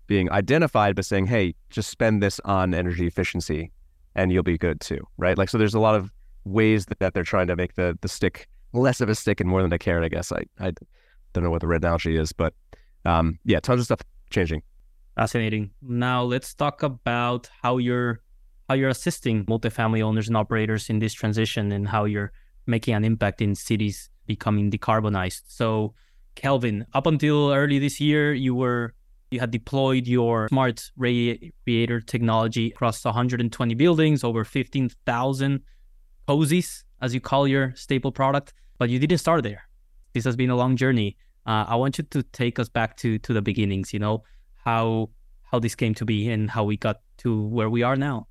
being 0.07 0.31
identified, 0.31 0.95
but 0.95 1.05
saying, 1.05 1.27
hey, 1.27 1.55
just 1.69 1.89
spend 1.89 2.21
this 2.21 2.39
on 2.43 2.73
energy 2.73 3.07
efficiency 3.07 3.71
and 4.15 4.31
you'll 4.31 4.43
be 4.43 4.57
good 4.57 4.81
too, 4.81 4.99
right? 5.17 5.37
Like 5.37 5.49
so 5.49 5.57
there's 5.57 5.73
a 5.73 5.79
lot 5.79 5.95
of 5.95 6.11
ways 6.43 6.85
that, 6.87 6.99
that 6.99 7.13
they're 7.13 7.23
trying 7.23 7.47
to 7.47 7.55
make 7.55 7.75
the 7.75 7.97
the 8.01 8.07
stick 8.07 8.47
less 8.73 9.01
of 9.01 9.09
a 9.09 9.15
stick 9.15 9.39
and 9.39 9.49
more 9.49 9.61
than 9.61 9.71
a 9.73 9.77
carrot, 9.77 10.03
I 10.03 10.09
guess. 10.09 10.31
I 10.31 10.43
I 10.59 10.73
don't 11.33 11.43
know 11.43 11.51
what 11.51 11.61
the 11.61 11.67
red 11.67 11.83
analogy 11.83 12.17
is, 12.17 12.31
but 12.31 12.53
um, 13.05 13.39
yeah, 13.45 13.59
tons 13.59 13.81
of 13.81 13.85
stuff 13.85 14.01
changing. 14.29 14.63
Fascinating. 15.15 15.71
Now 15.81 16.23
let's 16.23 16.53
talk 16.53 16.83
about 16.83 17.49
how 17.61 17.77
you're 17.77 18.21
how 18.69 18.75
you're 18.75 18.89
assisting 18.89 19.45
multifamily 19.45 20.01
owners 20.01 20.27
and 20.27 20.37
operators 20.37 20.89
in 20.89 20.99
this 20.99 21.13
transition 21.13 21.71
and 21.71 21.87
how 21.87 22.05
you're 22.05 22.31
making 22.65 22.93
an 22.93 23.03
impact 23.03 23.41
in 23.41 23.53
cities 23.55 24.09
becoming 24.27 24.71
decarbonized. 24.71 25.41
So, 25.45 25.93
Kelvin, 26.35 26.85
up 26.93 27.07
until 27.07 27.51
early 27.51 27.79
this 27.79 27.99
year, 27.99 28.33
you 28.33 28.55
were 28.55 28.93
you 29.31 29.39
had 29.39 29.51
deployed 29.51 30.07
your 30.07 30.49
smart 30.49 30.91
radiator 30.97 32.01
technology 32.01 32.67
across 32.71 33.03
120 33.05 33.75
buildings, 33.75 34.25
over 34.25 34.43
15,000 34.43 35.61
cozies, 36.27 36.83
as 37.01 37.13
you 37.13 37.21
call 37.21 37.47
your 37.47 37.73
staple 37.75 38.11
product. 38.11 38.53
But 38.77 38.89
you 38.89 38.99
didn't 38.99 39.19
start 39.19 39.43
there. 39.43 39.63
This 40.13 40.25
has 40.25 40.35
been 40.35 40.49
a 40.49 40.55
long 40.55 40.75
journey. 40.75 41.15
Uh, 41.45 41.65
I 41.67 41.75
want 41.75 41.97
you 41.97 42.03
to 42.11 42.23
take 42.23 42.59
us 42.59 42.67
back 42.67 42.97
to 42.97 43.17
to 43.19 43.33
the 43.33 43.41
beginnings. 43.41 43.93
You 43.93 43.99
know 43.99 44.23
how 44.65 45.09
how 45.43 45.59
this 45.59 45.75
came 45.75 45.93
to 45.95 46.05
be 46.05 46.29
and 46.29 46.49
how 46.49 46.63
we 46.63 46.77
got 46.77 47.01
to 47.17 47.47
where 47.47 47.69
we 47.69 47.83
are 47.83 47.95
now. 47.95 48.27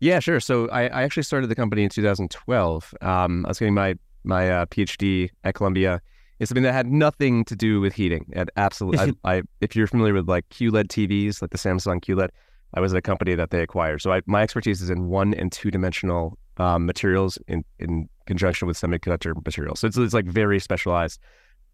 Yeah, 0.00 0.18
sure. 0.18 0.40
So 0.40 0.68
I, 0.68 0.88
I 0.88 1.02
actually 1.02 1.22
started 1.22 1.46
the 1.46 1.54
company 1.54 1.84
in 1.84 1.88
2012. 1.88 2.94
Um, 3.00 3.46
I 3.46 3.48
was 3.48 3.58
getting 3.58 3.74
my 3.74 3.96
my 4.24 4.50
uh, 4.50 4.66
PhD 4.66 5.30
at 5.44 5.54
Columbia 5.54 6.00
in 6.42 6.46
something 6.46 6.64
that 6.64 6.72
had 6.72 6.88
nothing 6.88 7.44
to 7.44 7.54
do 7.54 7.80
with 7.80 7.94
heating. 7.94 8.26
And 8.32 8.50
absolutely, 8.56 9.14
I, 9.24 9.36
I, 9.36 9.42
if 9.60 9.76
you're 9.76 9.86
familiar 9.86 10.12
with 10.12 10.28
like 10.28 10.48
QLED 10.48 10.88
TVs, 10.88 11.40
like 11.40 11.52
the 11.52 11.56
Samsung 11.56 12.02
QLED, 12.04 12.30
I 12.74 12.80
was 12.80 12.92
at 12.92 12.98
a 12.98 13.02
company 13.02 13.36
that 13.36 13.50
they 13.50 13.62
acquired. 13.62 14.02
So 14.02 14.12
I, 14.12 14.22
my 14.26 14.42
expertise 14.42 14.82
is 14.82 14.90
in 14.90 15.06
one 15.06 15.34
and 15.34 15.52
two 15.52 15.70
dimensional 15.70 16.36
um, 16.56 16.84
materials 16.84 17.38
in 17.46 17.64
in 17.78 18.08
conjunction 18.26 18.66
with 18.66 18.76
semiconductor 18.76 19.36
materials. 19.44 19.78
So 19.78 19.86
it's 19.86 19.96
it's 19.96 20.14
like 20.14 20.24
very 20.24 20.58
specialized. 20.58 21.20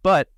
But 0.03 0.29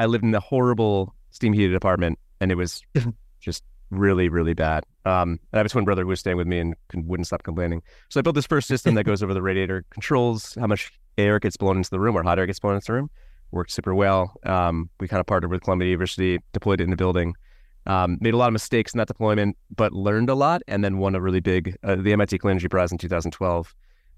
I 0.00 0.06
lived 0.06 0.24
in 0.24 0.34
a 0.34 0.40
horrible 0.40 1.14
steam 1.30 1.52
heated 1.52 1.76
apartment, 1.76 2.18
and 2.40 2.50
it 2.50 2.56
was 2.56 2.82
just 3.40 3.62
really, 3.90 4.28
really 4.28 4.54
bad. 4.54 4.84
Um, 5.04 5.38
I 5.52 5.58
have 5.58 5.66
a 5.66 5.68
twin 5.68 5.84
brother 5.84 6.02
who 6.02 6.08
was 6.08 6.18
staying 6.18 6.38
with 6.38 6.48
me 6.48 6.58
and 6.58 6.74
wouldn't 6.92 7.28
stop 7.28 7.44
complaining. 7.44 7.82
So 8.08 8.18
I 8.18 8.22
built 8.22 8.34
this 8.34 8.48
first 8.48 8.66
system 8.66 8.96
that 8.96 9.04
goes 9.04 9.22
over 9.22 9.32
the 9.32 9.42
radiator, 9.42 9.84
controls 9.90 10.56
how 10.58 10.66
much 10.66 10.92
air 11.16 11.38
gets 11.38 11.56
blown 11.56 11.76
into 11.76 11.90
the 11.90 12.00
room 12.00 12.16
or 12.16 12.24
hot 12.24 12.40
air 12.40 12.46
gets 12.46 12.58
blown 12.58 12.74
into 12.74 12.86
the 12.86 12.92
room. 12.92 13.10
Worked 13.50 13.70
super 13.70 13.94
well. 13.94 14.34
Um, 14.44 14.90
we 15.00 15.08
kind 15.08 15.20
of 15.20 15.26
partnered 15.26 15.50
with 15.50 15.62
Columbia 15.62 15.88
University, 15.88 16.40
deployed 16.52 16.80
it 16.80 16.84
in 16.84 16.90
the 16.90 16.96
building. 16.96 17.34
Um, 17.86 18.18
made 18.20 18.34
a 18.34 18.36
lot 18.36 18.48
of 18.48 18.52
mistakes 18.52 18.92
in 18.92 18.98
that 18.98 19.06
deployment, 19.06 19.56
but 19.74 19.92
learned 19.92 20.28
a 20.28 20.34
lot, 20.34 20.62
and 20.66 20.82
then 20.82 20.98
won 20.98 21.14
a 21.14 21.20
really 21.20 21.40
big 21.40 21.76
uh, 21.84 21.94
the 21.94 22.12
MIT 22.12 22.38
Clean 22.38 22.50
Energy 22.50 22.68
Prize 22.68 22.90
in 22.90 22.98
2012, 22.98 23.74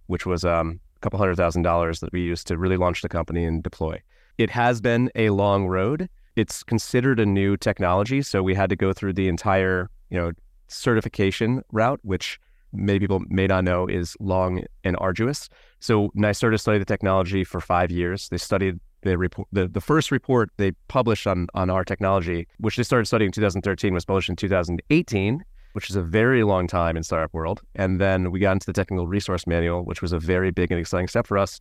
which 0.06 0.25
was 0.25 0.44
um, 0.44 0.80
a 0.96 1.00
couple 1.00 1.19
hundred 1.19 1.36
thousand 1.36 1.62
dollars 1.62 2.00
that 2.00 2.12
we 2.12 2.22
used 2.22 2.46
to 2.46 2.56
really 2.56 2.78
launch 2.78 3.02
the 3.02 3.08
company 3.08 3.44
and 3.44 3.62
deploy. 3.62 4.00
It 4.38 4.50
has 4.50 4.80
been 4.80 5.10
a 5.14 5.31
long 5.31 5.66
road 5.66 6.08
it's 6.38 6.62
considered 6.62 7.19
a 7.19 7.26
new 7.26 7.56
technology, 7.56 8.22
so 8.22 8.44
we 8.44 8.55
had 8.55 8.70
to 8.70 8.76
go 8.76 8.93
through 8.93 9.14
the 9.14 9.26
entire, 9.26 9.91
you 10.08 10.17
know, 10.17 10.31
certification 10.69 11.62
route, 11.72 11.98
which 12.03 12.38
many 12.72 13.00
people 13.00 13.20
may 13.29 13.48
not 13.48 13.64
know 13.64 13.86
is 13.86 14.17
long 14.20 14.62
and 14.84 14.96
arduous. 15.00 15.48
So 15.81 16.10
NYSERDA 16.10 16.60
studied 16.60 16.81
the 16.81 16.84
technology 16.84 17.43
for 17.43 17.60
five 17.60 17.91
years. 17.91 18.29
They 18.29 18.36
studied 18.36 18.79
the 19.02 19.17
report, 19.17 19.48
the, 19.52 19.69
the 19.69 19.81
first 19.81 20.10
report 20.10 20.50
they 20.56 20.72
published 20.88 21.26
on 21.26 21.46
on 21.55 21.70
our 21.70 21.84
technology, 21.84 22.46
which 22.58 22.76
they 22.76 22.82
started 22.82 23.06
studying 23.06 23.28
in 23.28 23.32
2013, 23.32 23.94
was 23.94 24.05
published 24.05 24.28
in 24.28 24.36
2018, 24.36 25.44
which 25.72 25.90
is 25.90 25.96
a 25.96 26.02
very 26.02 26.43
long 26.44 26.67
time 26.67 26.96
in 26.96 27.02
startup 27.02 27.32
world. 27.32 27.60
And 27.74 28.00
then 28.00 28.31
we 28.31 28.40
got 28.40 28.52
into 28.52 28.67
the 28.67 28.72
technical 28.72 29.06
resource 29.06 29.46
manual, 29.46 29.84
which 29.84 30.02
was 30.02 30.12
a 30.12 30.19
very 30.19 30.50
big 30.50 30.70
and 30.70 30.81
exciting 30.81 31.08
step 31.08 31.26
for 31.26 31.38
us 31.38 31.60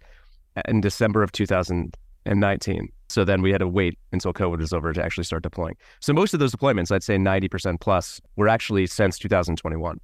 in 0.67 0.82
December 0.82 1.24
of 1.24 1.32
2019. 1.32 2.89
So 3.10 3.24
then 3.24 3.41
we 3.41 3.51
had 3.51 3.60
to 3.60 3.67
wait 3.67 3.98
until 4.12 4.34
COVID 4.34 4.58
was 4.60 4.74
over 4.74 4.91
to 4.91 5.03
actually 5.03 5.24
start 5.24 5.44
deploying. 5.44 5.75
So 6.00 6.13
most 6.13 6.34
of 6.34 6.39
those 6.39 6.53
deployments, 6.53 6.91
I'd 6.91 7.03
say 7.03 7.17
90% 7.17 7.79
plus, 7.79 8.20
were 8.36 8.48
actually 8.48 8.88
since 8.88 9.17
2021. 9.17 10.00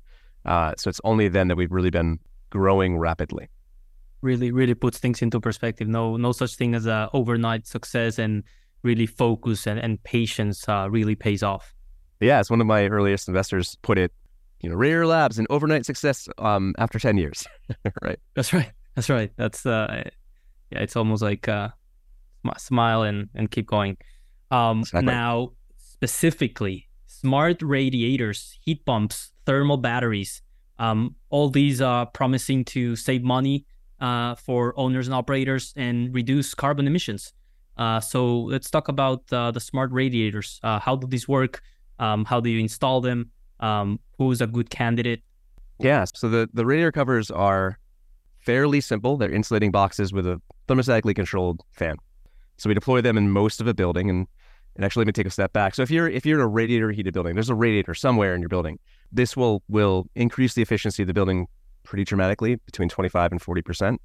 Uh, 0.45 0.73
so 0.77 0.89
it's 0.89 1.01
only 1.03 1.27
then 1.27 1.47
that 1.47 1.55
we've 1.55 1.71
really 1.71 1.89
been 1.89 2.19
growing 2.49 2.97
rapidly. 2.97 3.49
Really, 4.23 4.51
really 4.51 4.73
puts 4.73 4.97
things 4.97 5.21
into 5.21 5.39
perspective. 5.39 5.87
No, 5.87 6.17
no 6.17 6.31
such 6.31 6.55
thing 6.55 6.73
as 6.73 6.87
a 6.87 7.09
overnight 7.13 7.67
success, 7.67 8.17
and 8.17 8.43
really 8.83 9.05
focus 9.05 9.67
and, 9.67 9.79
and 9.79 10.01
patience 10.03 10.67
uh, 10.67 10.87
really 10.89 11.15
pays 11.15 11.43
off. 11.43 11.73
Yeah, 12.19 12.39
as 12.39 12.49
one 12.49 12.61
of 12.61 12.67
my 12.67 12.87
earliest 12.87 13.27
investors 13.27 13.77
put 13.81 13.97
it. 13.97 14.11
You 14.61 14.69
know, 14.69 14.75
Rare 14.75 15.05
Labs 15.05 15.37
and 15.37 15.47
overnight 15.49 15.85
success 15.85 16.29
um, 16.37 16.73
after 16.77 16.97
10 16.97 17.17
years. 17.17 17.45
right. 18.01 18.17
That's 18.33 18.53
right. 18.53 18.71
That's 18.95 19.09
right. 19.09 19.31
That's 19.35 19.65
uh, 19.65 20.09
yeah. 20.71 20.79
It's 20.79 20.95
almost 20.95 21.21
like 21.21 21.49
uh, 21.49 21.69
smile 22.57 23.03
and, 23.03 23.27
and 23.35 23.51
keep 23.51 23.67
going. 23.67 23.97
Um, 24.51 24.79
exactly. 24.79 25.05
Now, 25.05 25.51
specifically, 25.75 26.87
smart 27.07 27.61
radiators, 27.61 28.57
heat 28.61 28.85
pumps, 28.85 29.33
thermal 29.45 29.77
batteries, 29.77 30.41
um, 30.79 31.15
all 31.29 31.49
these 31.49 31.81
are 31.81 32.05
promising 32.05 32.63
to 32.65 32.95
save 32.95 33.23
money 33.23 33.65
uh, 34.03 34.35
for 34.35 34.77
owners 34.77 35.07
and 35.07 35.15
operators 35.15 35.73
and 35.77 36.13
reduce 36.13 36.53
carbon 36.53 36.85
emissions. 36.85 37.33
Uh, 37.77 37.99
so 37.99 38.41
let's 38.41 38.69
talk 38.69 38.89
about 38.89 39.23
uh, 39.31 39.49
the 39.49 39.59
smart 39.59 39.91
radiators. 39.91 40.59
Uh, 40.61 40.79
how 40.79 40.95
do 40.95 41.07
these 41.07 41.27
work? 41.27 41.61
Um, 41.99 42.25
how 42.25 42.39
do 42.39 42.49
you 42.49 42.59
install 42.59 43.01
them? 43.01 43.31
Um, 43.61 43.99
who's 44.17 44.41
a 44.41 44.47
good 44.47 44.69
candidate? 44.69 45.23
Yeah, 45.79 46.05
so 46.13 46.29
the, 46.29 46.49
the 46.53 46.65
radiator 46.65 46.91
covers 46.91 47.31
are 47.31 47.79
fairly 48.39 48.81
simple. 48.81 49.15
They're 49.15 49.31
insulating 49.31 49.71
boxes 49.71 50.11
with 50.11 50.27
a 50.27 50.39
thermostatically 50.67 51.15
controlled 51.15 51.61
fan. 51.71 51.95
So 52.57 52.67
we 52.67 52.73
deploy 52.73 53.01
them 53.01 53.17
in 53.17 53.31
most 53.31 53.61
of 53.61 53.67
a 53.67 53.73
building, 53.73 54.09
and 54.09 54.27
and 54.75 54.83
actually 54.83 55.01
let 55.01 55.07
me 55.07 55.13
take 55.13 55.27
a 55.27 55.31
step 55.31 55.53
back. 55.53 55.75
So 55.75 55.81
if 55.81 55.91
you're 55.91 56.09
if 56.09 56.25
you're 56.25 56.39
in 56.39 56.43
a 56.43 56.47
radiator 56.47 56.91
heated 56.91 57.13
building, 57.13 57.35
there's 57.35 57.49
a 57.49 57.55
radiator 57.55 57.93
somewhere 57.93 58.35
in 58.35 58.41
your 58.41 58.49
building. 58.49 58.79
This 59.11 59.35
will 59.35 59.63
will 59.67 60.07
increase 60.15 60.53
the 60.53 60.61
efficiency 60.61 61.03
of 61.03 61.07
the 61.07 61.13
building 61.13 61.47
pretty 61.83 62.03
dramatically, 62.03 62.55
between 62.55 62.89
25 62.89 63.31
and 63.31 63.41
40 63.41 63.61
percent, 63.61 64.01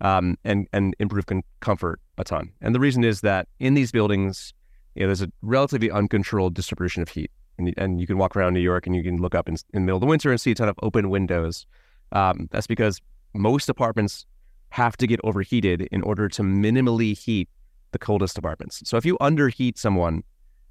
um, 0.00 0.36
and 0.44 0.66
and 0.72 0.94
improve 0.98 1.26
con- 1.26 1.42
comfort 1.60 2.00
a 2.18 2.24
ton. 2.24 2.52
And 2.60 2.74
the 2.74 2.80
reason 2.80 3.04
is 3.04 3.20
that 3.22 3.48
in 3.58 3.74
these 3.74 3.92
buildings, 3.92 4.52
you 4.94 5.02
know, 5.02 5.08
there's 5.08 5.22
a 5.22 5.30
relatively 5.42 5.90
uncontrolled 5.90 6.54
distribution 6.54 7.02
of 7.02 7.08
heat, 7.08 7.30
and 7.58 7.72
and 7.76 8.00
you 8.00 8.06
can 8.06 8.18
walk 8.18 8.36
around 8.36 8.54
New 8.54 8.60
York 8.60 8.86
and 8.86 8.94
you 8.94 9.02
can 9.02 9.18
look 9.18 9.34
up 9.34 9.48
in, 9.48 9.54
in 9.54 9.82
the 9.82 9.86
middle 9.86 9.96
of 9.96 10.00
the 10.00 10.06
winter 10.06 10.30
and 10.30 10.40
see 10.40 10.50
a 10.50 10.54
ton 10.54 10.68
of 10.68 10.78
open 10.82 11.10
windows. 11.10 11.66
Um, 12.12 12.48
that's 12.50 12.66
because 12.66 13.00
most 13.34 13.68
apartments 13.68 14.26
have 14.70 14.96
to 14.96 15.06
get 15.06 15.20
overheated 15.24 15.82
in 15.92 16.02
order 16.02 16.28
to 16.28 16.42
minimally 16.42 17.16
heat 17.16 17.48
the 17.92 17.98
coldest 17.98 18.38
apartments. 18.38 18.82
So 18.84 18.96
if 18.96 19.04
you 19.04 19.18
underheat 19.18 19.78
someone, 19.78 20.22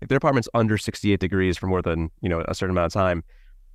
if 0.02 0.08
their 0.08 0.18
apartment's 0.18 0.50
under 0.54 0.78
68 0.78 1.20
degrees 1.20 1.58
for 1.58 1.68
more 1.68 1.82
than, 1.82 2.10
you 2.22 2.30
know, 2.30 2.44
a 2.48 2.56
certain 2.56 2.72
amount 2.72 2.88
of 2.88 2.94
time, 2.94 3.24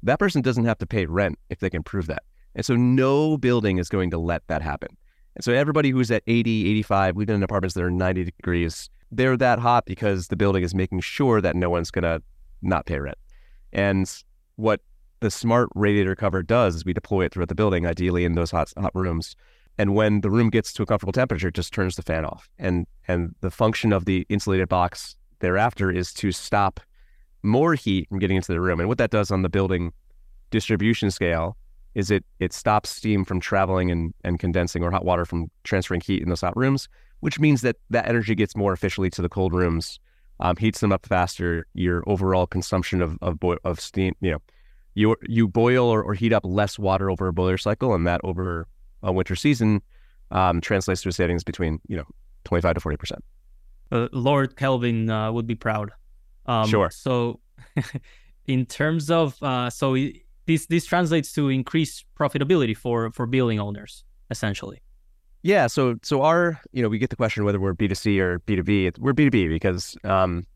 that 0.03 0.19
person 0.19 0.43
doesn't 0.43 0.65
have 0.65 0.79
to 0.79 0.87
pay 0.87 1.07
rent 1.07 1.39
if 1.51 1.61
they 1.61 1.71
can 1.71 1.83
prove 1.83 2.07
that. 2.07 2.23
And 2.55 2.65
so 2.65 2.77
no 2.77 3.37
building 3.37 3.79
is 3.79 3.89
going 3.89 4.11
to 4.11 4.19
let 4.19 4.47
that 4.49 4.63
happen. 4.63 4.97
And 5.37 5.45
so 5.45 5.53
everybody 5.53 5.91
who's 5.91 6.11
at 6.11 6.23
80, 6.27 6.71
85, 6.71 7.17
we've 7.17 7.27
been 7.27 7.37
in 7.37 7.43
apartments 7.43 7.75
that 7.75 7.83
are 7.83 7.91
90 7.91 8.25
degrees, 8.25 8.89
they're 9.11 9.37
that 9.37 9.59
hot 9.59 9.85
because 9.85 10.29
the 10.29 10.37
building 10.37 10.63
is 10.63 10.75
making 10.75 11.01
sure 11.01 11.41
that 11.41 11.57
no 11.57 11.71
one's 11.71 11.91
going 11.91 12.05
to 12.05 12.23
not 12.63 12.87
pay 12.87 12.99
rent. 12.99 13.19
And 13.73 14.11
what 14.57 14.81
the 15.21 15.31
smart 15.31 15.69
radiator 15.75 16.15
cover 16.15 16.43
does 16.43 16.77
is 16.77 16.85
we 16.85 16.93
deploy 16.93 17.25
it 17.25 17.33
throughout 17.33 17.49
the 17.49 17.55
building, 17.55 17.87
ideally 17.87 18.25
in 18.25 18.35
those 18.35 18.51
hot, 18.51 18.73
hot 18.77 18.95
rooms. 18.95 19.35
And 19.79 19.95
when 19.95 20.21
the 20.21 20.31
room 20.31 20.51
gets 20.51 20.73
to 20.75 20.83
a 20.83 20.87
comfortable 20.87 21.13
temperature, 21.13 21.49
it 21.49 21.55
just 21.55 21.73
turns 21.73 21.97
the 21.97 22.03
fan 22.03 22.25
off. 22.25 22.49
And 22.59 22.87
and 23.09 23.35
the 23.41 23.51
function 23.51 23.93
of 23.93 24.05
the 24.05 24.25
insulated 24.29 24.69
box 24.69 25.17
thereafter 25.41 25.91
is 25.91 26.13
to 26.15 26.31
stop 26.31 26.81
more 27.43 27.75
heat 27.75 28.09
from 28.09 28.19
getting 28.19 28.37
into 28.37 28.53
the 28.53 28.61
room. 28.61 28.81
And 28.81 28.89
what 28.89 28.99
that 28.99 29.11
does 29.11 29.31
on 29.31 29.43
the 29.43 29.49
building 29.49 29.93
distribution 30.51 31.11
scale 31.11 31.57
is 31.95 32.11
it 32.11 32.25
it 32.41 32.53
stops 32.53 32.91
steam 32.91 33.25
from 33.25 33.41
traveling 33.41 33.91
and, 33.91 34.15
and 34.25 34.39
condensing 34.39 34.83
or 34.83 34.91
hot 34.91 35.05
water 35.05 35.25
from 35.25 35.51
transferring 35.63 36.01
heat 36.01 36.23
in 36.23 36.29
those 36.29 36.41
hot 36.41 36.57
rooms, 36.57 36.89
which 37.21 37.39
means 37.39 37.63
that 37.63 37.77
that 37.91 38.09
energy 38.09 38.35
gets 38.35 38.57
more 38.57 38.73
efficiently 38.73 39.11
to 39.11 39.23
the 39.23 39.29
cold 39.29 39.55
rooms, 39.55 40.01
um, 40.41 40.57
heats 40.57 40.81
them 40.81 40.93
up 40.93 41.07
faster. 41.07 41.67
Your 41.75 42.03
overall 42.07 42.47
consumption 42.47 43.01
of 43.01 43.19
of, 43.23 43.39
boi- 43.39 43.59
of 43.65 43.81
steam, 43.81 44.15
you 44.21 44.33
know, 44.33 44.43
you 44.95 45.17
you 45.23 45.49
boil 45.49 45.87
or, 45.87 46.03
or 46.03 46.15
heat 46.15 46.33
up 46.33 46.45
less 46.45 46.79
water 46.79 47.11
over 47.11 47.29
a 47.29 47.33
boiler 47.33 47.59
cycle, 47.59 47.95
and 47.95 48.07
that 48.07 48.21
over 48.25 48.67
a 49.03 49.13
winter 49.13 49.37
season 49.37 49.83
um, 50.31 50.61
translates 50.61 51.03
to 51.03 51.13
savings 51.13 51.45
between 51.45 51.81
you 51.87 51.97
know 51.97 52.07
25 52.45 52.75
to 52.75 52.81
40 52.81 52.97
percent. 52.97 53.25
Uh, 53.93 54.09
Lord 54.13 54.57
Kelvin 54.57 55.11
uh, 55.11 55.31
would 55.31 55.47
be 55.47 55.55
proud. 55.55 55.93
Um, 56.47 56.69
sure. 56.69 56.91
So, 56.91 57.41
in 58.47 58.67
terms 58.67 59.11
of 59.11 59.41
uh, 59.43 59.71
so 59.71 59.95
this 60.47 60.67
this 60.67 60.85
translates 60.87 61.33
to 61.33 61.49
increased 61.49 62.05
profitability 62.19 62.77
for 62.77 63.11
for 63.13 63.27
building 63.27 63.61
owners 63.61 64.05
essentially. 64.31 64.81
Yeah. 65.43 65.67
So 65.67 65.97
so 66.03 66.23
our 66.23 66.61
you 66.73 66.83
know 66.83 66.89
we 66.89 66.99
get 66.99 67.11
the 67.11 67.17
question 67.17 67.45
whether 67.45 67.61
we're 67.61 67.75
B 67.75 67.89
two 67.89 67.95
C 67.95 68.21
or 68.21 68.39
B 68.41 68.57
two 68.57 68.63
B. 68.63 68.91
We're 68.99 69.13
B 69.13 69.25
two 69.25 69.31
B 69.31 69.49
because 69.49 69.97
um, 70.05 70.47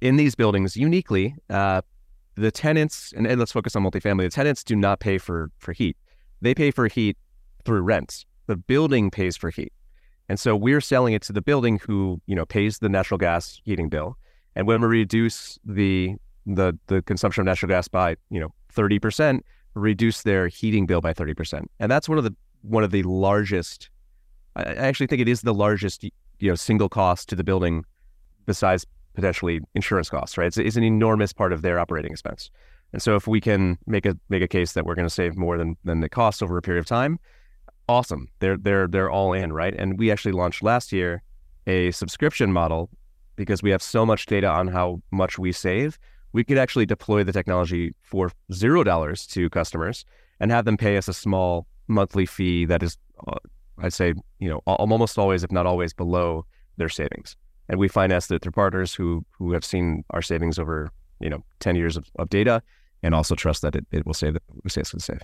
in 0.00 0.16
these 0.16 0.34
buildings 0.34 0.76
uniquely. 0.76 1.34
Uh, 1.50 1.82
the 2.38 2.50
tenants, 2.50 3.14
and, 3.16 3.26
and 3.26 3.38
let's 3.38 3.52
focus 3.52 3.74
on 3.76 3.82
multifamily. 3.82 4.24
The 4.24 4.28
tenants 4.28 4.62
do 4.62 4.76
not 4.76 5.00
pay 5.00 5.16
for 5.16 5.50
for 5.58 5.72
heat; 5.72 5.96
they 6.42 6.54
pay 6.54 6.70
for 6.70 6.86
heat 6.86 7.16
through 7.64 7.80
rents. 7.80 8.26
The 8.46 8.56
building 8.56 9.10
pays 9.10 9.36
for 9.36 9.50
heat. 9.50 9.72
And 10.28 10.40
so 10.40 10.56
we're 10.56 10.80
selling 10.80 11.14
it 11.14 11.22
to 11.22 11.32
the 11.32 11.40
building 11.40 11.78
who, 11.78 12.20
you 12.26 12.34
know, 12.34 12.44
pays 12.44 12.78
the 12.78 12.88
natural 12.88 13.18
gas 13.18 13.60
heating 13.64 13.88
bill. 13.88 14.16
And 14.54 14.66
when 14.66 14.80
we 14.80 14.86
reduce 14.86 15.58
the 15.64 16.14
the 16.46 16.78
the 16.86 17.02
consumption 17.02 17.42
of 17.42 17.46
natural 17.46 17.68
gas 17.68 17.88
by, 17.88 18.16
you 18.30 18.40
know, 18.40 18.52
30%, 18.76 19.40
reduce 19.74 20.22
their 20.22 20.48
heating 20.48 20.86
bill 20.86 21.00
by 21.00 21.12
30%. 21.12 21.66
And 21.80 21.90
that's 21.90 22.08
one 22.08 22.18
of 22.18 22.24
the 22.24 22.34
one 22.62 22.82
of 22.82 22.90
the 22.90 23.02
largest 23.04 23.90
I 24.56 24.62
actually 24.62 25.06
think 25.06 25.20
it 25.20 25.28
is 25.28 25.42
the 25.42 25.54
largest, 25.54 26.02
you 26.02 26.10
know, 26.40 26.54
single 26.54 26.88
cost 26.88 27.28
to 27.28 27.36
the 27.36 27.44
building 27.44 27.84
besides 28.46 28.86
potentially 29.14 29.60
insurance 29.74 30.08
costs, 30.08 30.38
right? 30.38 30.46
It's, 30.46 30.56
it's 30.56 30.76
an 30.76 30.82
enormous 30.82 31.32
part 31.32 31.52
of 31.52 31.62
their 31.62 31.78
operating 31.78 32.10
expense. 32.10 32.50
And 32.92 33.02
so 33.02 33.16
if 33.16 33.26
we 33.26 33.40
can 33.40 33.76
make 33.86 34.06
a 34.06 34.16
make 34.28 34.42
a 34.42 34.48
case 34.48 34.72
that 34.72 34.86
we're 34.86 34.94
going 34.94 35.06
to 35.06 35.14
save 35.14 35.36
more 35.36 35.58
than 35.58 35.76
than 35.84 36.00
the 36.00 36.08
cost 36.08 36.42
over 36.42 36.56
a 36.56 36.62
period 36.62 36.80
of 36.80 36.86
time, 36.86 37.18
awesome. 37.88 38.28
They're 38.38 38.56
they're 38.56 38.86
they're 38.86 39.10
all 39.10 39.32
in, 39.32 39.52
right? 39.52 39.74
And 39.74 39.98
we 39.98 40.10
actually 40.10 40.32
launched 40.32 40.62
last 40.62 40.92
year 40.92 41.22
a 41.66 41.90
subscription 41.90 42.52
model 42.52 42.88
because 43.34 43.62
we 43.62 43.70
have 43.70 43.82
so 43.82 44.06
much 44.06 44.26
data 44.26 44.48
on 44.48 44.68
how 44.68 45.02
much 45.10 45.38
we 45.38 45.52
save. 45.52 45.98
We 46.36 46.44
could 46.44 46.58
actually 46.58 46.84
deploy 46.84 47.24
the 47.24 47.32
technology 47.32 47.94
for 48.02 48.30
zero 48.52 48.84
dollars 48.84 49.26
to 49.28 49.48
customers 49.48 50.04
and 50.38 50.50
have 50.50 50.66
them 50.66 50.76
pay 50.76 50.98
us 50.98 51.08
a 51.08 51.14
small 51.14 51.66
monthly 51.88 52.26
fee 52.26 52.66
that 52.66 52.82
is, 52.82 52.98
uh, 53.26 53.38
I'd 53.78 53.94
say, 53.94 54.12
you 54.38 54.50
know, 54.50 54.58
almost 54.66 55.18
always, 55.18 55.44
if 55.44 55.50
not 55.50 55.64
always, 55.64 55.94
below 55.94 56.44
their 56.76 56.90
savings. 56.90 57.36
And 57.70 57.80
we 57.80 57.88
finance 57.88 58.26
that 58.26 58.42
through 58.42 58.52
partners 58.52 58.92
who 58.92 59.24
who 59.38 59.52
have 59.52 59.64
seen 59.64 60.04
our 60.10 60.20
savings 60.20 60.58
over, 60.58 60.90
you 61.20 61.30
know, 61.30 61.42
ten 61.58 61.74
years 61.74 61.96
of, 61.96 62.04
of 62.18 62.28
data, 62.28 62.62
and 63.02 63.14
also 63.14 63.34
trust 63.34 63.62
that 63.62 63.74
it, 63.74 63.86
it 63.90 64.04
will 64.04 64.18
save 64.22 64.36
we 64.62 64.68
say 64.68 64.82
save 64.82 65.22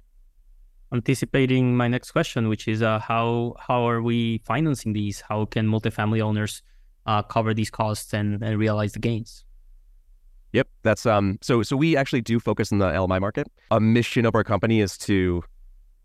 anticipating 0.94 1.76
my 1.76 1.88
next 1.88 2.12
question, 2.12 2.48
which 2.48 2.66
is 2.68 2.80
uh, 2.80 2.98
how 2.98 3.54
how 3.68 3.86
are 3.86 4.00
we 4.00 4.40
financing 4.44 4.94
these? 4.94 5.20
How 5.20 5.44
can 5.44 5.68
multifamily 5.68 6.22
owners 6.22 6.62
uh, 7.04 7.22
cover 7.22 7.52
these 7.52 7.70
costs 7.70 8.14
and, 8.14 8.42
and 8.42 8.58
realize 8.58 8.92
the 8.92 8.98
gains? 9.10 9.44
Yep, 10.52 10.68
that's 10.82 11.06
um. 11.06 11.38
So 11.40 11.62
so 11.62 11.76
we 11.76 11.96
actually 11.96 12.20
do 12.20 12.38
focus 12.38 12.72
on 12.72 12.78
the 12.78 12.86
LMI 12.86 13.20
market. 13.20 13.48
A 13.70 13.80
mission 13.80 14.26
of 14.26 14.34
our 14.34 14.44
company 14.44 14.80
is 14.80 14.98
to 14.98 15.42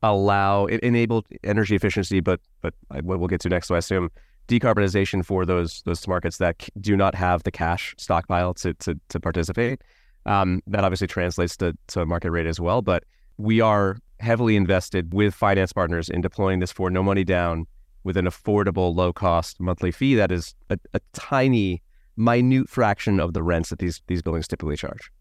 allow 0.03 0.65
enable 0.65 1.25
energy 1.43 1.75
efficiency, 1.75 2.19
but 2.19 2.39
but 2.61 2.73
what 2.89 3.19
we'll 3.19 3.27
get 3.27 3.41
to 3.41 3.49
next, 3.49 3.67
so 3.67 3.75
I 3.75 3.79
assume 3.79 4.09
decarbonization 4.47 5.25
for 5.25 5.45
those 5.45 5.81
those 5.83 6.07
markets 6.07 6.37
that 6.37 6.69
do 6.79 6.95
not 6.95 7.15
have 7.15 7.43
the 7.43 7.51
cash 7.51 7.93
stockpile 7.97 8.53
to 8.55 8.73
to, 8.75 8.99
to 9.09 9.19
participate. 9.19 9.81
Um, 10.25 10.61
that 10.67 10.83
obviously 10.83 11.07
translates 11.07 11.57
to 11.57 11.77
to 11.87 12.05
market 12.05 12.31
rate 12.31 12.47
as 12.47 12.59
well, 12.59 12.81
but 12.81 13.03
we 13.37 13.61
are 13.61 13.97
heavily 14.19 14.55
invested 14.55 15.13
with 15.13 15.33
finance 15.33 15.73
partners 15.73 16.09
in 16.09 16.21
deploying 16.21 16.59
this 16.59 16.71
for 16.71 16.89
no 16.89 17.03
money 17.03 17.23
down 17.23 17.67
with 18.03 18.17
an 18.17 18.25
affordable, 18.25 18.95
low 18.95 19.13
cost 19.13 19.59
monthly 19.59 19.91
fee 19.91 20.15
that 20.15 20.31
is 20.31 20.55
a, 20.69 20.79
a 20.93 20.99
tiny, 21.13 21.81
minute 22.17 22.69
fraction 22.69 23.19
of 23.19 23.33
the 23.33 23.43
rents 23.43 23.69
that 23.69 23.79
these 23.79 24.01
these 24.07 24.21
buildings 24.21 24.47
typically 24.47 24.75
charge. 24.75 25.11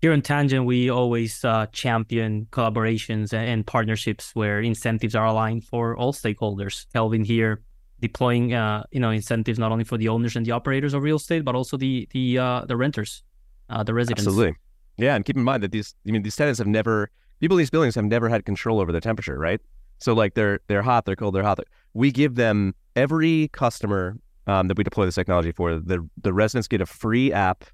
Here 0.00 0.12
in 0.12 0.20
Tangent, 0.20 0.66
we 0.66 0.90
always 0.90 1.44
uh, 1.44 1.66
champion 1.72 2.46
collaborations 2.50 3.32
and 3.32 3.66
partnerships 3.66 4.34
where 4.34 4.60
incentives 4.60 5.14
are 5.14 5.26
aligned 5.26 5.64
for 5.64 5.96
all 5.96 6.12
stakeholders. 6.12 6.86
Kelvin 6.92 7.24
here 7.24 7.62
deploying 8.00 8.52
uh, 8.52 8.82
you 8.90 9.00
know 9.00 9.10
incentives 9.10 9.58
not 9.58 9.72
only 9.72 9.84
for 9.84 9.96
the 9.96 10.08
owners 10.08 10.36
and 10.36 10.44
the 10.44 10.50
operators 10.50 10.92
of 10.92 11.02
real 11.02 11.16
estate, 11.16 11.44
but 11.44 11.54
also 11.54 11.76
the 11.76 12.06
the 12.12 12.38
uh, 12.38 12.64
the 12.66 12.76
renters, 12.76 13.22
uh, 13.70 13.82
the 13.82 13.94
residents. 13.94 14.26
Absolutely, 14.26 14.56
yeah. 14.98 15.14
And 15.14 15.24
keep 15.24 15.36
in 15.36 15.44
mind 15.44 15.62
that 15.62 15.72
these 15.72 15.94
I 16.06 16.10
mean 16.10 16.22
these 16.22 16.36
tenants 16.36 16.58
have 16.58 16.66
never 16.66 17.10
people 17.40 17.56
in 17.56 17.58
these 17.58 17.70
buildings 17.70 17.94
have 17.94 18.04
never 18.04 18.28
had 18.28 18.44
control 18.44 18.80
over 18.80 18.92
the 18.92 19.00
temperature, 19.00 19.38
right? 19.38 19.60
So 19.98 20.12
like 20.12 20.34
they're 20.34 20.60
they're 20.66 20.82
hot, 20.82 21.06
they're 21.06 21.16
cold, 21.16 21.34
they're 21.34 21.44
hot. 21.44 21.60
We 21.94 22.10
give 22.10 22.34
them 22.34 22.74
every 22.96 23.48
customer 23.52 24.16
um, 24.46 24.68
that 24.68 24.76
we 24.76 24.84
deploy 24.84 25.04
this 25.04 25.14
technology 25.14 25.52
for. 25.52 25.76
The 25.76 26.08
the 26.20 26.32
residents 26.32 26.68
get 26.68 26.80
a 26.80 26.86
free 26.86 27.32
app 27.32 27.64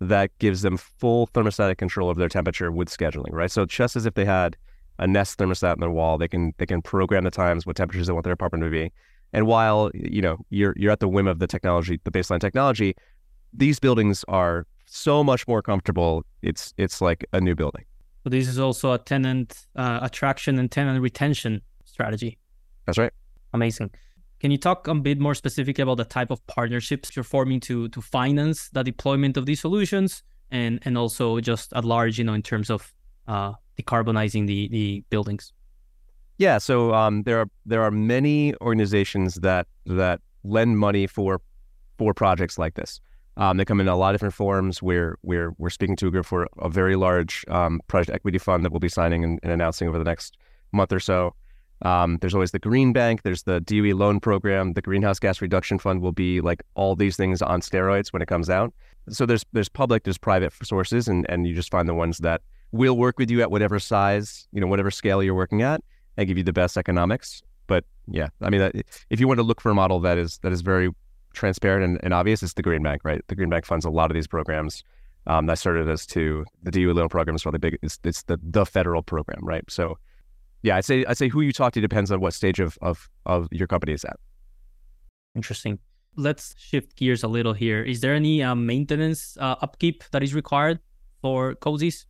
that 0.00 0.36
gives 0.38 0.62
them 0.62 0.76
full 0.76 1.28
thermostatic 1.28 1.78
control 1.78 2.08
over 2.08 2.18
their 2.18 2.28
temperature 2.28 2.70
with 2.72 2.88
scheduling, 2.88 3.32
right? 3.32 3.50
So 3.50 3.64
just 3.64 3.94
as 3.96 4.04
if 4.04 4.14
they 4.14 4.24
had 4.24 4.56
a 4.98 5.06
Nest 5.06 5.38
thermostat 5.38 5.74
in 5.74 5.80
their 5.80 5.90
wall, 5.90 6.18
they 6.18 6.28
can 6.28 6.52
they 6.58 6.66
can 6.66 6.82
program 6.82 7.24
the 7.24 7.30
times, 7.30 7.66
what 7.66 7.76
temperatures 7.76 8.06
they 8.06 8.12
want 8.12 8.24
their 8.24 8.32
apartment 8.32 8.64
to 8.64 8.70
be. 8.70 8.92
And 9.32 9.46
while 9.46 9.90
you 9.94 10.20
know 10.20 10.38
you're 10.50 10.74
you're 10.76 10.92
at 10.92 11.00
the 11.00 11.08
whim 11.08 11.26
of 11.26 11.38
the 11.38 11.46
technology, 11.46 12.00
the 12.04 12.10
baseline 12.10 12.40
technology, 12.40 12.94
these 13.52 13.78
buildings 13.78 14.24
are 14.28 14.66
so 14.86 15.24
much 15.24 15.48
more 15.48 15.62
comfortable. 15.62 16.24
It's 16.42 16.74
it's 16.76 17.00
like 17.00 17.24
a 17.32 17.40
new 17.40 17.54
building. 17.54 17.84
So 18.24 18.30
this 18.30 18.46
is 18.46 18.58
also 18.58 18.92
a 18.92 18.98
tenant 18.98 19.66
uh, 19.74 20.00
attraction 20.02 20.58
and 20.58 20.70
tenant 20.70 21.00
retention 21.00 21.62
strategy. 21.84 22.38
That's 22.86 22.98
right. 22.98 23.12
Amazing. 23.52 23.90
Can 24.42 24.50
you 24.50 24.58
talk 24.58 24.88
a 24.88 24.94
bit 24.96 25.20
more 25.20 25.36
specifically 25.36 25.82
about 25.82 25.98
the 25.98 26.04
type 26.04 26.32
of 26.32 26.44
partnerships 26.48 27.14
you're 27.14 27.22
forming 27.22 27.60
to 27.60 27.88
to 27.90 28.00
finance 28.00 28.70
the 28.70 28.82
deployment 28.82 29.36
of 29.36 29.46
these 29.46 29.60
solutions, 29.60 30.24
and 30.50 30.80
and 30.84 30.98
also 30.98 31.38
just 31.38 31.72
at 31.74 31.84
large, 31.84 32.18
you 32.18 32.24
know, 32.24 32.34
in 32.34 32.42
terms 32.42 32.68
of 32.68 32.92
uh, 33.28 33.52
decarbonizing 33.80 34.48
the 34.48 34.66
the 34.66 35.04
buildings? 35.10 35.52
Yeah. 36.38 36.58
So 36.58 36.92
um, 36.92 37.22
there 37.22 37.38
are 37.38 37.46
there 37.66 37.82
are 37.82 37.92
many 37.92 38.52
organizations 38.60 39.36
that 39.36 39.68
that 39.86 40.20
lend 40.42 40.76
money 40.76 41.06
for 41.06 41.40
for 41.96 42.12
projects 42.12 42.58
like 42.58 42.74
this. 42.74 43.00
Um, 43.36 43.58
they 43.58 43.64
come 43.64 43.80
in 43.80 43.86
a 43.86 43.94
lot 43.94 44.12
of 44.12 44.18
different 44.18 44.34
forms. 44.34 44.82
We're 44.82 45.18
we're 45.22 45.54
we're 45.58 45.70
speaking 45.70 45.94
to 45.98 46.08
a 46.08 46.10
group 46.10 46.26
for 46.26 46.48
a 46.58 46.68
very 46.68 46.96
large 46.96 47.44
um, 47.46 47.80
project 47.86 48.16
equity 48.16 48.38
fund 48.38 48.64
that 48.64 48.72
we'll 48.72 48.80
be 48.80 48.88
signing 48.88 49.22
and, 49.22 49.38
and, 49.44 49.52
announcing 49.52 49.86
over 49.86 49.98
the 49.98 50.04
next 50.04 50.36
month 50.72 50.92
or 50.92 50.98
so. 50.98 51.36
Um, 51.84 52.18
there's 52.20 52.34
always 52.34 52.52
the 52.52 52.58
Green 52.58 52.92
Bank. 52.92 53.22
There's 53.22 53.42
the 53.42 53.60
DOE 53.60 53.96
loan 53.96 54.20
program. 54.20 54.74
The 54.74 54.82
Greenhouse 54.82 55.18
Gas 55.18 55.40
Reduction 55.40 55.78
Fund 55.78 56.00
will 56.00 56.12
be 56.12 56.40
like 56.40 56.62
all 56.74 56.94
these 56.94 57.16
things 57.16 57.42
on 57.42 57.60
steroids 57.60 58.12
when 58.12 58.22
it 58.22 58.26
comes 58.26 58.48
out. 58.48 58.72
So 59.08 59.26
there's 59.26 59.44
there's 59.52 59.68
public, 59.68 60.04
there's 60.04 60.18
private 60.18 60.52
sources, 60.62 61.08
and 61.08 61.26
and 61.28 61.46
you 61.46 61.54
just 61.54 61.70
find 61.70 61.88
the 61.88 61.94
ones 61.94 62.18
that 62.18 62.42
will 62.70 62.96
work 62.96 63.18
with 63.18 63.30
you 63.30 63.42
at 63.42 63.50
whatever 63.50 63.78
size, 63.78 64.46
you 64.52 64.60
know, 64.60 64.66
whatever 64.66 64.90
scale 64.90 65.22
you're 65.22 65.34
working 65.34 65.62
at, 65.62 65.82
and 66.16 66.28
give 66.28 66.38
you 66.38 66.44
the 66.44 66.52
best 66.52 66.76
economics. 66.76 67.42
But 67.66 67.84
yeah, 68.06 68.28
I 68.40 68.50
mean, 68.50 68.70
if 69.10 69.18
you 69.18 69.26
want 69.26 69.38
to 69.38 69.44
look 69.44 69.60
for 69.60 69.70
a 69.70 69.74
model 69.74 69.98
that 70.00 70.18
is 70.18 70.38
that 70.38 70.52
is 70.52 70.60
very 70.60 70.90
transparent 71.34 71.84
and, 71.84 72.00
and 72.04 72.14
obvious, 72.14 72.42
it's 72.42 72.54
the 72.54 72.62
Green 72.62 72.82
Bank, 72.82 73.02
right? 73.04 73.20
The 73.26 73.34
Green 73.34 73.50
Bank 73.50 73.66
funds 73.66 73.84
a 73.84 73.90
lot 73.90 74.10
of 74.10 74.14
these 74.14 74.28
programs. 74.28 74.84
Um, 75.26 75.46
that 75.46 75.58
started 75.58 75.88
as 75.88 76.04
to 76.06 76.44
the 76.64 76.72
DOE 76.72 76.92
loan 76.92 77.08
program 77.08 77.36
is 77.36 77.42
probably 77.42 77.58
big. 77.58 77.78
It's, 77.82 77.98
it's 78.04 78.22
the 78.24 78.38
the 78.42 78.66
federal 78.66 79.02
program, 79.02 79.40
right? 79.42 79.64
So 79.68 79.98
yeah, 80.62 80.76
I'd 80.76 80.84
say 80.84 81.04
I'd 81.06 81.18
say 81.18 81.28
who 81.28 81.40
you 81.40 81.52
talk 81.52 81.72
to 81.74 81.80
depends 81.80 82.10
on 82.10 82.20
what 82.20 82.34
stage 82.34 82.60
of 82.60 82.78
of 82.82 83.10
of 83.26 83.48
your 83.50 83.66
company 83.66 83.92
is 83.92 84.04
at. 84.04 84.16
Interesting. 85.34 85.78
Let's 86.16 86.54
shift 86.58 86.96
gears 86.96 87.22
a 87.22 87.28
little 87.28 87.54
here. 87.54 87.82
Is 87.82 88.00
there 88.00 88.14
any 88.14 88.42
uh, 88.42 88.54
maintenance 88.54 89.36
uh, 89.40 89.56
upkeep 89.62 90.04
that 90.10 90.22
is 90.22 90.34
required 90.34 90.78
for 91.22 91.54
cozies? 91.54 92.04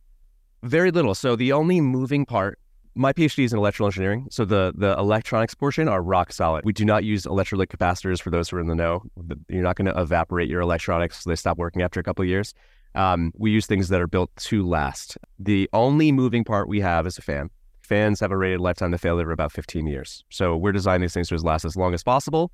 Very 0.61 0.91
little. 0.91 1.15
So 1.15 1.35
the 1.35 1.51
only 1.51 1.81
moving 1.81 2.25
part. 2.25 2.59
My 2.95 3.11
PhD 3.11 3.43
is 3.43 3.53
in 3.53 3.57
electrical 3.57 3.87
engineering, 3.87 4.27
so 4.29 4.45
the 4.45 4.71
the 4.77 4.95
electronics 4.99 5.55
portion 5.55 5.87
are 5.87 6.03
rock 6.03 6.31
solid. 6.31 6.63
We 6.63 6.73
do 6.73 6.85
not 6.85 7.03
use 7.03 7.23
electrolytic 7.23 7.75
capacitors 7.75 8.21
for 8.21 8.29
those 8.29 8.49
who 8.49 8.57
are 8.57 8.59
in 8.59 8.67
the 8.67 8.75
know. 8.75 9.01
You're 9.49 9.63
not 9.63 9.77
going 9.77 9.91
to 9.91 9.99
evaporate 9.99 10.47
your 10.47 10.61
electronics; 10.61 11.23
so 11.23 11.29
they 11.31 11.35
stop 11.35 11.57
working 11.57 11.81
after 11.81 11.99
a 11.99 12.03
couple 12.03 12.21
of 12.21 12.29
years. 12.29 12.53
Um, 12.93 13.31
we 13.35 13.49
use 13.49 13.65
things 13.65 13.89
that 13.89 13.99
are 13.99 14.05
built 14.05 14.29
to 14.35 14.67
last. 14.67 15.17
The 15.39 15.67
only 15.73 16.11
moving 16.11 16.43
part 16.43 16.69
we 16.69 16.81
have 16.81 17.07
is 17.07 17.17
a 17.17 17.23
fan 17.23 17.49
fans 17.93 18.19
have 18.19 18.31
a 18.31 18.37
rated 18.37 18.59
lifetime 18.59 18.91
to 18.91 18.97
failure 18.97 19.27
of 19.27 19.31
about 19.31 19.51
15 19.51 19.85
years. 19.85 20.23
So 20.29 20.57
we're 20.57 20.71
designing 20.71 21.01
these 21.01 21.13
things 21.13 21.29
to 21.29 21.37
last 21.37 21.63
as 21.63 21.75
long 21.75 21.93
as 21.93 22.01
possible. 22.01 22.51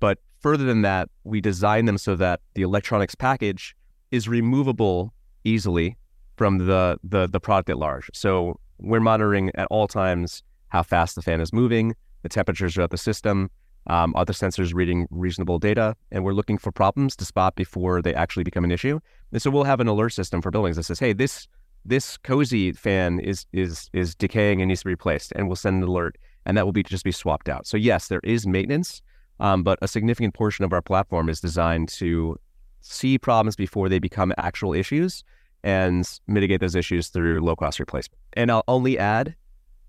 But 0.00 0.18
further 0.40 0.64
than 0.64 0.82
that, 0.82 1.08
we 1.22 1.40
design 1.40 1.84
them 1.84 1.96
so 1.96 2.16
that 2.16 2.40
the 2.54 2.62
electronics 2.62 3.14
package 3.14 3.76
is 4.10 4.26
removable 4.26 5.14
easily 5.44 5.96
from 6.36 6.58
the, 6.66 6.98
the, 7.04 7.28
the 7.28 7.38
product 7.38 7.70
at 7.70 7.78
large. 7.78 8.10
So 8.12 8.58
we're 8.78 8.98
monitoring 8.98 9.52
at 9.54 9.68
all 9.70 9.86
times 9.86 10.42
how 10.70 10.82
fast 10.82 11.14
the 11.14 11.22
fan 11.22 11.40
is 11.40 11.52
moving, 11.52 11.94
the 12.22 12.28
temperatures 12.28 12.74
throughout 12.74 12.90
the 12.90 12.98
system, 12.98 13.52
um, 13.86 14.12
other 14.16 14.32
sensors 14.32 14.74
reading 14.74 15.06
reasonable 15.10 15.60
data, 15.60 15.94
and 16.10 16.24
we're 16.24 16.32
looking 16.32 16.58
for 16.58 16.72
problems 16.72 17.14
to 17.16 17.24
spot 17.24 17.54
before 17.54 18.02
they 18.02 18.12
actually 18.12 18.42
become 18.42 18.64
an 18.64 18.72
issue. 18.72 18.98
And 19.30 19.40
so 19.40 19.52
we'll 19.52 19.62
have 19.62 19.78
an 19.78 19.86
alert 19.86 20.14
system 20.14 20.42
for 20.42 20.50
buildings 20.50 20.74
that 20.78 20.82
says, 20.82 20.98
hey, 20.98 21.12
this 21.12 21.46
this 21.84 22.16
cozy 22.18 22.72
fan 22.72 23.20
is 23.20 23.46
is 23.52 23.90
is 23.92 24.14
decaying 24.14 24.60
and 24.60 24.68
needs 24.68 24.80
to 24.80 24.86
be 24.86 24.92
replaced, 24.92 25.32
and 25.36 25.48
we'll 25.48 25.56
send 25.56 25.82
an 25.82 25.88
alert, 25.88 26.16
and 26.46 26.56
that 26.56 26.64
will 26.64 26.72
be 26.72 26.82
just 26.82 27.04
be 27.04 27.12
swapped 27.12 27.48
out. 27.48 27.66
So 27.66 27.76
yes, 27.76 28.08
there 28.08 28.20
is 28.24 28.46
maintenance, 28.46 29.02
um, 29.40 29.62
but 29.62 29.78
a 29.82 29.88
significant 29.88 30.34
portion 30.34 30.64
of 30.64 30.72
our 30.72 30.82
platform 30.82 31.28
is 31.28 31.40
designed 31.40 31.88
to 31.90 32.38
see 32.80 33.18
problems 33.18 33.56
before 33.56 33.88
they 33.88 33.98
become 33.98 34.32
actual 34.38 34.74
issues 34.74 35.24
and 35.62 36.08
mitigate 36.26 36.60
those 36.60 36.74
issues 36.74 37.08
through 37.08 37.40
low 37.40 37.56
cost 37.56 37.80
replacement. 37.80 38.18
And 38.34 38.50
I'll 38.50 38.64
only 38.68 38.98
add 38.98 39.34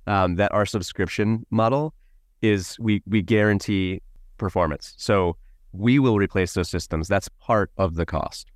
um, 0.08 0.36
that 0.36 0.52
our 0.54 0.66
subscription 0.66 1.46
model 1.50 1.94
is 2.42 2.78
we 2.80 3.02
we 3.06 3.22
guarantee 3.22 4.02
performance. 4.38 4.94
So 4.98 5.38
we 5.72 6.00
will 6.00 6.18
replace 6.18 6.54
those 6.54 6.70
systems. 6.70 7.08
That's 7.08 7.30
part 7.40 7.72
of 7.78 7.96
the 7.96 8.06
cost 8.06 8.52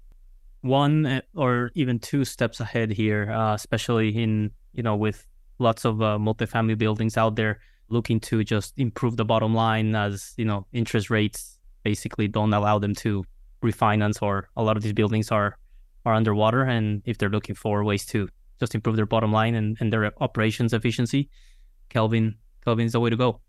one 0.62 1.06
eh, 1.06 1.22
or 1.36 1.72
even 1.75 2.00
two 2.00 2.25
steps 2.25 2.60
ahead 2.60 2.92
here, 2.92 3.32
uh, 3.32 3.54
especially 3.54 4.10
in 4.10 4.51
you 4.74 4.84
know 4.84 4.96
with 4.96 5.25
lots 5.60 5.86
of 5.86 6.01
uh, 6.01 6.18
multifamily 6.18 6.78
buildings 6.78 7.18
out 7.18 7.36
there 7.36 7.60
looking 7.89 8.20
to 8.20 8.44
just 8.44 8.74
improve 8.78 9.18
the 9.18 9.25
bottom 9.25 9.54
line 9.54 9.96
as 9.96 10.34
you 10.38 10.46
know 10.46 10.66
interest 10.72 11.10
rates 11.10 11.58
basically 11.84 12.28
don't 12.28 12.54
allow 12.54 12.78
them 12.78 12.94
to 12.94 13.24
refinance 13.63 14.22
or 14.22 14.48
a 14.56 14.63
lot 14.63 14.78
of 14.78 14.84
these 14.84 14.94
buildings 14.94 15.32
are 15.32 15.58
are 16.06 16.13
underwater 16.13 16.63
and 16.63 17.01
if 17.06 17.17
they're 17.17 17.30
looking 17.30 17.56
for 17.56 17.84
ways 17.84 18.06
to 18.06 18.30
just 18.60 18.76
improve 18.76 18.95
their 18.95 19.06
bottom 19.06 19.32
line 19.32 19.56
and, 19.56 19.76
and 19.80 19.91
their 19.91 20.12
operations 20.22 20.72
efficiency 20.72 21.30
kelvin 21.89 22.36
kelvin 22.63 22.86
is 22.86 22.91
the 22.91 23.00
way 23.00 23.10
to 23.10 23.17
go. 23.17 23.39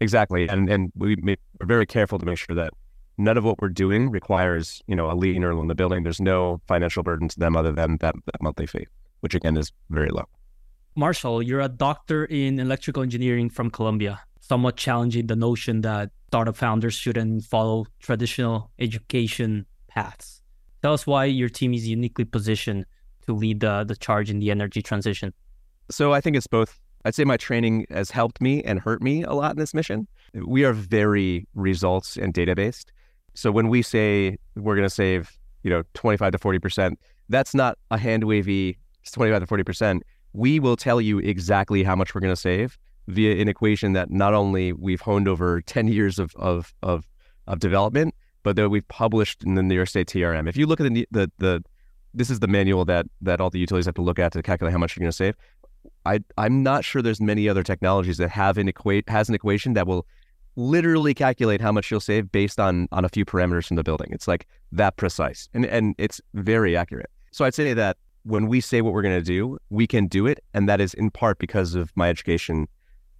Exactly. 0.00 0.48
And 0.48 0.68
and 0.68 0.92
we, 0.96 1.16
we're 1.24 1.66
very 1.66 1.86
careful 1.86 2.18
to 2.18 2.26
make 2.26 2.38
sure 2.38 2.54
that 2.56 2.72
none 3.18 3.36
of 3.36 3.44
what 3.44 3.60
we're 3.60 3.68
doing 3.68 4.10
requires, 4.10 4.82
you 4.86 4.94
know, 4.94 5.10
a 5.10 5.14
lien 5.14 5.44
or 5.44 5.54
loan 5.54 5.68
the 5.68 5.74
building. 5.74 6.02
There's 6.02 6.20
no 6.20 6.60
financial 6.66 7.02
burden 7.02 7.28
to 7.28 7.38
them 7.38 7.56
other 7.56 7.72
than 7.72 7.96
that, 7.98 8.14
that 8.26 8.42
monthly 8.42 8.66
fee, 8.66 8.86
which 9.20 9.34
again 9.34 9.56
is 9.56 9.72
very 9.90 10.10
low. 10.10 10.24
Marshall, 10.94 11.42
you're 11.42 11.60
a 11.60 11.68
doctor 11.68 12.24
in 12.24 12.58
electrical 12.58 13.02
engineering 13.02 13.50
from 13.50 13.70
Columbia, 13.70 14.20
somewhat 14.40 14.76
challenging 14.76 15.26
the 15.26 15.36
notion 15.36 15.82
that 15.82 16.10
startup 16.28 16.56
founders 16.56 16.94
shouldn't 16.94 17.44
follow 17.44 17.86
traditional 18.00 18.70
education 18.78 19.66
paths. 19.88 20.42
Tell 20.82 20.92
us 20.92 21.06
why 21.06 21.24
your 21.24 21.48
team 21.48 21.74
is 21.74 21.86
uniquely 21.86 22.24
positioned 22.24 22.86
to 23.26 23.34
lead 23.34 23.60
the, 23.60 23.84
the 23.84 23.96
charge 23.96 24.30
in 24.30 24.38
the 24.38 24.50
energy 24.50 24.82
transition. 24.82 25.32
So 25.90 26.12
I 26.12 26.20
think 26.20 26.36
it's 26.36 26.46
both. 26.46 26.78
I'd 27.04 27.14
say 27.14 27.24
my 27.24 27.36
training 27.36 27.86
has 27.90 28.10
helped 28.10 28.40
me 28.40 28.62
and 28.62 28.80
hurt 28.80 29.02
me 29.02 29.22
a 29.22 29.32
lot 29.32 29.52
in 29.52 29.58
this 29.58 29.74
mission. 29.74 30.08
We 30.34 30.64
are 30.64 30.72
very 30.72 31.46
results 31.54 32.16
and 32.16 32.32
data 32.32 32.54
based. 32.54 32.92
So 33.36 33.52
when 33.52 33.68
we 33.68 33.82
say 33.82 34.38
we're 34.56 34.74
going 34.74 34.88
to 34.88 34.94
save, 34.94 35.38
you 35.62 35.70
know, 35.70 35.82
25 35.94 36.32
to 36.32 36.38
40%, 36.38 36.96
that's 37.28 37.54
not 37.54 37.78
a 37.90 37.98
hand 37.98 38.24
wavy 38.24 38.78
25 39.12 39.40
to 39.40 39.46
40%. 39.46 40.00
We 40.32 40.58
will 40.58 40.76
tell 40.76 41.00
you 41.00 41.18
exactly 41.18 41.82
how 41.82 41.94
much 41.94 42.14
we're 42.14 42.22
going 42.22 42.32
to 42.32 42.40
save 42.40 42.78
via 43.08 43.40
an 43.40 43.48
equation 43.48 43.92
that 43.92 44.10
not 44.10 44.34
only 44.34 44.72
we've 44.72 45.00
honed 45.00 45.28
over 45.28 45.60
10 45.60 45.88
years 45.88 46.18
of, 46.18 46.34
of, 46.36 46.74
of, 46.82 47.06
of 47.46 47.60
development, 47.60 48.14
but 48.42 48.56
that 48.56 48.70
we've 48.70 48.88
published 48.88 49.44
in 49.44 49.54
the 49.54 49.62
New 49.62 49.74
York 49.74 49.88
State 49.88 50.08
TRM. 50.08 50.48
If 50.48 50.56
you 50.56 50.66
look 50.66 50.80
at 50.80 50.92
the, 50.92 51.06
the, 51.10 51.30
the 51.38 51.64
this 52.14 52.30
is 52.30 52.40
the 52.40 52.48
manual 52.48 52.84
that, 52.86 53.06
that 53.20 53.40
all 53.40 53.50
the 53.50 53.58
utilities 53.58 53.86
have 53.86 53.94
to 53.96 54.02
look 54.02 54.18
at 54.18 54.32
to 54.32 54.42
calculate 54.42 54.72
how 54.72 54.78
much 54.78 54.96
you're 54.96 55.02
going 55.02 55.10
to 55.10 55.16
save. 55.16 55.34
I, 56.04 56.20
I'm 56.38 56.62
not 56.62 56.84
sure 56.84 57.02
there's 57.02 57.20
many 57.20 57.48
other 57.48 57.62
technologies 57.62 58.16
that 58.16 58.30
have 58.30 58.56
an 58.56 58.68
equate 58.68 59.08
has 59.08 59.28
an 59.28 59.34
equation 59.34 59.74
that 59.74 59.86
will 59.86 60.06
literally 60.56 61.14
calculate 61.14 61.60
how 61.60 61.70
much 61.70 61.90
you'll 61.90 62.00
save 62.00 62.32
based 62.32 62.58
on 62.58 62.88
on 62.92 63.04
a 63.04 63.08
few 63.08 63.24
parameters 63.24 63.66
from 63.68 63.76
the 63.76 63.84
building. 63.84 64.08
It's 64.10 64.26
like 64.26 64.46
that 64.72 64.96
precise, 64.96 65.48
and 65.54 65.64
and 65.66 65.94
it's 65.98 66.20
very 66.34 66.76
accurate. 66.76 67.10
So 67.30 67.44
I'd 67.44 67.54
say 67.54 67.74
that 67.74 67.96
when 68.24 68.48
we 68.48 68.60
say 68.60 68.80
what 68.80 68.92
we're 68.92 69.02
going 69.02 69.18
to 69.18 69.24
do, 69.24 69.58
we 69.70 69.86
can 69.86 70.06
do 70.06 70.26
it, 70.26 70.42
and 70.54 70.68
that 70.68 70.80
is 70.80 70.94
in 70.94 71.10
part 71.10 71.38
because 71.38 71.74
of 71.74 71.92
my 71.94 72.08
education 72.08 72.66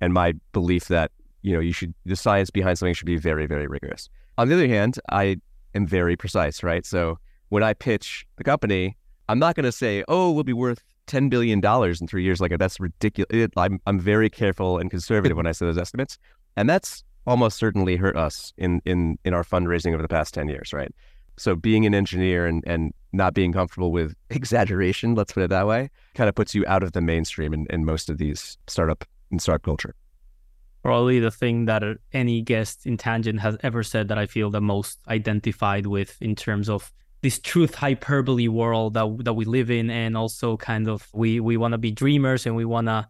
and 0.01 0.12
my 0.12 0.35
belief 0.53 0.88
that 0.88 1.12
you 1.42 1.53
know 1.53 1.61
you 1.61 1.72
should 1.72 1.94
the 2.05 2.16
science 2.16 2.51
behind 2.51 2.79
something 2.79 2.94
should 2.94 3.07
be 3.07 3.16
very 3.16 3.46
very 3.46 3.66
rigorous. 3.66 4.09
On 4.38 4.49
the 4.49 4.55
other 4.55 4.68
hand, 4.68 4.99
I 5.11 5.37
am 5.75 5.87
very 5.87 6.16
precise, 6.16 6.62
right? 6.62 6.85
So 6.85 7.18
when 7.51 7.62
I 7.62 7.75
pitch 7.75 8.27
the 8.37 8.44
company, 8.44 8.96
I'm 9.29 9.38
not 9.38 9.55
going 9.55 9.64
to 9.64 9.72
say, 9.72 10.05
"Oh, 10.09 10.33
we'll 10.33 10.44
be 10.44 10.53
worth 10.53 10.83
ten 11.07 11.29
billion 11.29 11.61
dollars 11.61 12.01
in 12.01 12.09
three 12.09 12.25
years." 12.25 12.40
Like 12.40 12.57
that's 12.59 12.81
ridiculous. 12.81 13.51
I'm 13.57 13.81
I'm 13.87 14.01
very 14.01 14.31
careful 14.31 14.79
and 14.79 14.90
conservative 14.90 15.37
when 15.37 15.46
I 15.46 15.53
say 15.53 15.66
those 15.66 15.79
estimates, 15.79 16.18
and 16.57 16.68
that's 16.68 17.05
almost 17.26 17.58
certainly 17.58 17.96
hurt 17.96 18.16
us 18.16 18.52
in 18.56 18.80
in 18.84 19.18
in 19.24 19.34
our 19.34 19.42
fundraising 19.42 19.92
over 19.92 20.02
the 20.02 20.08
past 20.08 20.34
10 20.34 20.48
years 20.48 20.72
right? 20.72 20.92
So 21.38 21.54
being 21.54 21.84
an 21.86 21.94
engineer 21.94 22.46
and 22.46 22.62
and 22.66 22.92
not 23.12 23.34
being 23.34 23.52
comfortable 23.52 23.92
with 23.92 24.14
exaggeration 24.30 25.14
let's 25.14 25.32
put 25.32 25.42
it 25.42 25.50
that 25.50 25.66
way 25.66 25.90
kind 26.14 26.28
of 26.28 26.34
puts 26.34 26.54
you 26.54 26.64
out 26.66 26.82
of 26.82 26.92
the 26.92 27.00
mainstream 27.00 27.52
in, 27.52 27.66
in 27.70 27.84
most 27.84 28.08
of 28.08 28.18
these 28.18 28.58
startup 28.66 29.04
and 29.30 29.40
startup 29.42 29.62
culture. 29.62 29.94
Probably 30.82 31.18
the 31.18 31.32
thing 31.32 31.64
that 31.64 31.82
uh, 31.82 31.94
any 32.12 32.42
guest 32.42 32.86
in 32.86 32.96
tangent 32.96 33.40
has 33.40 33.56
ever 33.62 33.82
said 33.82 34.08
that 34.08 34.18
i 34.18 34.26
feel 34.26 34.50
the 34.50 34.60
most 34.60 35.00
identified 35.08 35.86
with 35.86 36.16
in 36.20 36.36
terms 36.36 36.68
of 36.68 36.92
this 37.22 37.40
truth 37.40 37.74
hyperbole 37.74 38.46
world 38.46 38.94
that 38.94 39.24
that 39.24 39.34
we 39.34 39.44
live 39.44 39.68
in 39.70 39.90
and 39.90 40.16
also 40.16 40.56
kind 40.56 40.88
of 40.88 41.08
we 41.12 41.40
we 41.40 41.56
want 41.56 41.72
to 41.72 41.78
be 41.78 41.90
dreamers 41.90 42.46
and 42.46 42.54
we 42.54 42.64
want 42.64 42.86
to 42.86 43.06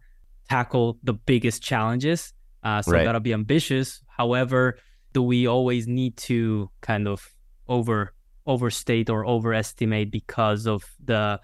tackle 0.49 0.97
the 1.03 1.13
biggest 1.13 1.61
challenges 1.61 2.33
uh, 2.63 2.81
so 2.81 2.91
right. 2.91 3.03
gotta 3.03 3.19
be 3.19 3.33
ambitious. 3.33 4.01
However, 4.07 4.77
do 5.13 5.21
we 5.23 5.47
always 5.47 5.87
need 5.87 6.17
to 6.17 6.69
kind 6.81 7.07
of 7.07 7.33
over 7.67 8.13
overstate 8.45 9.09
or 9.09 9.25
overestimate 9.25 10.09
because 10.11 10.65
of 10.67 10.83
the 11.03 11.39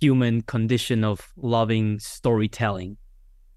human 0.00 0.42
condition 0.42 1.04
of 1.04 1.32
loving 1.36 1.98
storytelling? 1.98 2.96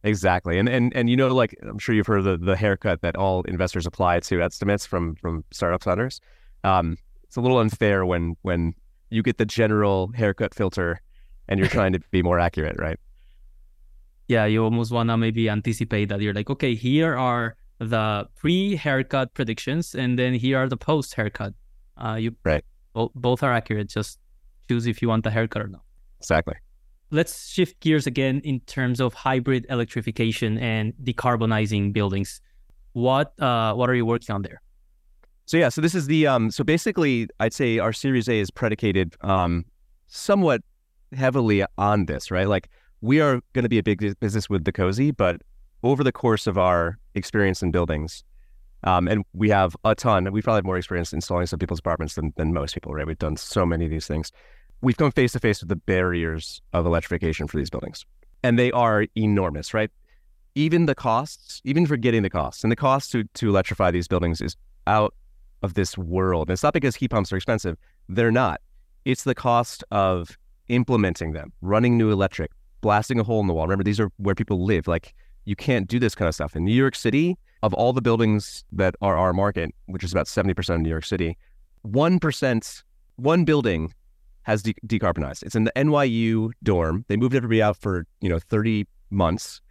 Exactly. 0.04 0.60
And 0.60 0.68
and 0.68 0.94
and 0.96 1.10
you 1.10 1.16
know, 1.16 1.30
like 1.30 1.56
I'm 1.62 1.80
sure 1.80 1.96
you've 1.96 2.08
heard 2.08 2.24
the 2.24 2.38
the 2.38 2.56
haircut 2.56 3.02
that 3.02 3.16
all 3.16 3.42
investors 3.44 3.86
apply 3.86 4.20
to 4.22 4.42
estimates 4.42 4.86
from 4.86 5.16
from 5.16 5.46
startup 5.52 5.84
founders. 5.84 6.20
Um, 6.63 6.98
it's 7.24 7.38
a 7.38 7.42
little 7.42 7.60
unfair 7.60 8.06
when 8.06 8.36
when 8.42 8.74
you 9.10 9.24
get 9.24 9.38
the 9.38 9.46
general 9.46 10.12
haircut 10.13 10.54
filter 10.54 11.00
and 11.48 11.60
you're 11.60 11.70
trying 11.80 11.94
to 11.94 12.00
be 12.12 12.22
more 12.22 12.39
accurate, 12.39 12.76
right? 12.80 13.00
Yeah, 14.28 14.46
you 14.46 14.64
almost 14.64 14.92
wanna 14.92 15.18
maybe 15.18 15.50
anticipate 15.50 16.10
that 16.10 16.22
you're 16.22 16.34
like, 16.34 16.50
okay, 16.50 16.76
here 16.76 17.16
are 17.16 17.56
the 17.80 18.28
pre-haircut 18.36 19.34
predictions, 19.34 19.96
and 19.96 20.18
then 20.18 20.34
here 20.34 20.58
are 20.58 20.70
the 20.70 20.78
post-haircut. 20.78 21.54
Uh, 21.98 22.16
you 22.16 22.36
right. 22.44 22.64
Both, 22.94 23.12
both 23.16 23.44
are 23.44 23.52
accurate. 23.54 23.90
Just 23.90 24.20
choose 24.68 24.88
if 24.88 25.02
you 25.02 25.10
want 25.10 25.24
the 25.24 25.32
haircut 25.32 25.62
or 25.62 25.68
not. 25.68 25.82
Exactly. 26.20 26.56
let's 27.14 27.48
shift 27.48 27.80
gears 27.80 28.08
again 28.08 28.42
in 28.44 28.60
terms 28.62 29.00
of 29.00 29.14
hybrid 29.14 29.66
electrification 29.70 30.58
and 30.58 30.94
decarbonizing 31.04 31.94
buildings. 31.94 32.42
What 32.94 33.40
uh, 33.40 33.74
what 33.74 33.90
are 33.90 33.96
you 33.96 34.06
working 34.06 34.34
on 34.34 34.42
there? 34.42 34.62
So 35.46 35.58
yeah, 35.58 35.70
so 35.70 35.82
this 35.82 35.96
is 35.96 36.08
the 36.08 36.28
um, 36.28 36.52
so 36.52 36.64
basically, 36.64 37.28
I'd 37.40 37.54
say 37.54 37.80
our 37.80 37.94
Series 37.94 38.28
A 38.28 38.40
is 38.40 38.52
predicated 38.52 39.16
um, 39.22 39.66
somewhat 40.08 40.62
heavily 41.16 41.64
on 41.78 42.06
this, 42.06 42.32
right? 42.32 42.48
Like 42.48 42.70
we 43.04 43.20
are 43.20 43.42
going 43.52 43.63
to 43.63 43.70
be 43.70 43.78
a 43.78 43.84
big 43.84 44.18
business 44.22 44.50
with 44.50 44.63
the 44.63 44.72
cozy, 44.72 45.12
but 45.12 45.42
over 45.84 46.06
the 46.06 46.12
course 46.13 46.48
of 46.48 46.58
our 46.58 46.98
experience 47.16 47.62
in 47.62 47.70
buildings, 47.70 48.24
um, 48.86 49.10
and 49.10 49.26
we 49.34 49.50
have 49.50 49.76
a 49.84 49.94
ton. 49.94 50.32
We 50.32 50.42
probably 50.42 50.60
have 50.60 50.66
more 50.66 50.78
experience 50.78 51.12
installing 51.12 51.48
some 51.48 51.60
people's 51.60 51.80
apartments 51.80 52.16
than, 52.16 52.34
than 52.38 52.54
most 52.54 52.74
people, 52.74 52.94
right? 52.94 53.06
We've 53.06 53.20
done 53.20 53.36
so 53.36 53.66
many 53.66 53.84
of 53.84 53.92
these 53.92 54.08
things. 54.08 54.32
We've 54.82 54.96
come 54.96 55.12
face 55.12 55.34
to 55.34 55.39
face 55.39 55.60
with 55.60 55.68
the 55.68 55.76
barriers 55.76 56.62
of 56.72 56.86
electrification 56.86 57.46
for 57.48 57.58
these 57.58 57.70
buildings, 57.70 58.06
and 58.42 58.58
they 58.58 58.72
are 58.72 59.06
enormous, 59.18 59.74
right? 59.74 59.92
Even 60.56 60.86
the 60.86 60.96
costs, 60.96 61.62
even 61.66 61.86
for 61.86 61.98
getting 61.98 62.24
the 62.24 62.30
costs, 62.30 62.63
and 62.63 62.72
the 62.72 62.78
cost 62.78 63.12
to 63.12 63.26
to 63.26 63.50
electrify 63.50 63.92
these 63.92 64.08
buildings 64.08 64.39
is 64.39 64.56
out 64.88 65.13
of 65.62 65.74
this 65.74 65.98
world. 65.98 66.48
And 66.48 66.54
it's 66.54 66.63
not 66.63 66.74
because 66.74 66.96
heat 66.96 67.10
pumps 67.10 67.34
are 67.34 67.38
expensive; 67.38 67.78
they're 68.08 68.32
not. 68.32 68.62
It's 69.04 69.26
the 69.26 69.36
cost 69.36 69.84
of 69.92 70.38
implementing 70.70 71.34
them, 71.34 71.52
running 71.62 71.98
new 71.98 72.10
electric, 72.10 72.52
blasting 72.84 73.19
a 73.19 73.24
hole 73.24 73.39
in 73.39 73.48
the 73.48 73.54
wall. 73.54 73.65
Remember, 73.65 73.84
these 73.84 74.00
are 74.00 74.12
where 74.17 74.36
people 74.36 74.63
live. 74.63 74.88
Like 74.88 75.15
you 75.46 75.56
can't 75.56 75.88
do 75.88 75.98
this 75.98 76.13
kind 76.13 76.30
of 76.30 76.36
stuff 76.36 76.56
in 76.56 76.63
New 76.63 76.76
York 76.76 76.93
City 76.93 77.36
of 77.63 77.74
all 77.74 77.93
the 77.93 78.02
buildings 78.02 78.63
that 78.74 78.93
are 79.02 79.17
our 79.17 79.34
market, 79.34 79.74
which 79.88 80.04
is 80.04 80.12
about 80.12 80.28
70% 80.28 80.76
of 80.76 80.82
New 80.82 80.89
York 80.89 81.06
City, 81.06 81.38
1%, 81.88 82.84
one 83.15 83.46
building 83.46 83.93
has 84.43 84.62
de- 84.62 84.76
decarbonized. 84.86 85.43
It's 85.43 85.56
in 85.56 85.63
the 85.63 85.72
NYU 85.76 86.52
dorm. 86.62 87.06
They 87.08 87.15
moved 87.15 87.34
everybody 87.34 87.62
out 87.62 87.78
for, 87.78 88.06
you 88.19 88.30
know, 88.30 88.38
30 88.38 88.86
months 89.10 89.62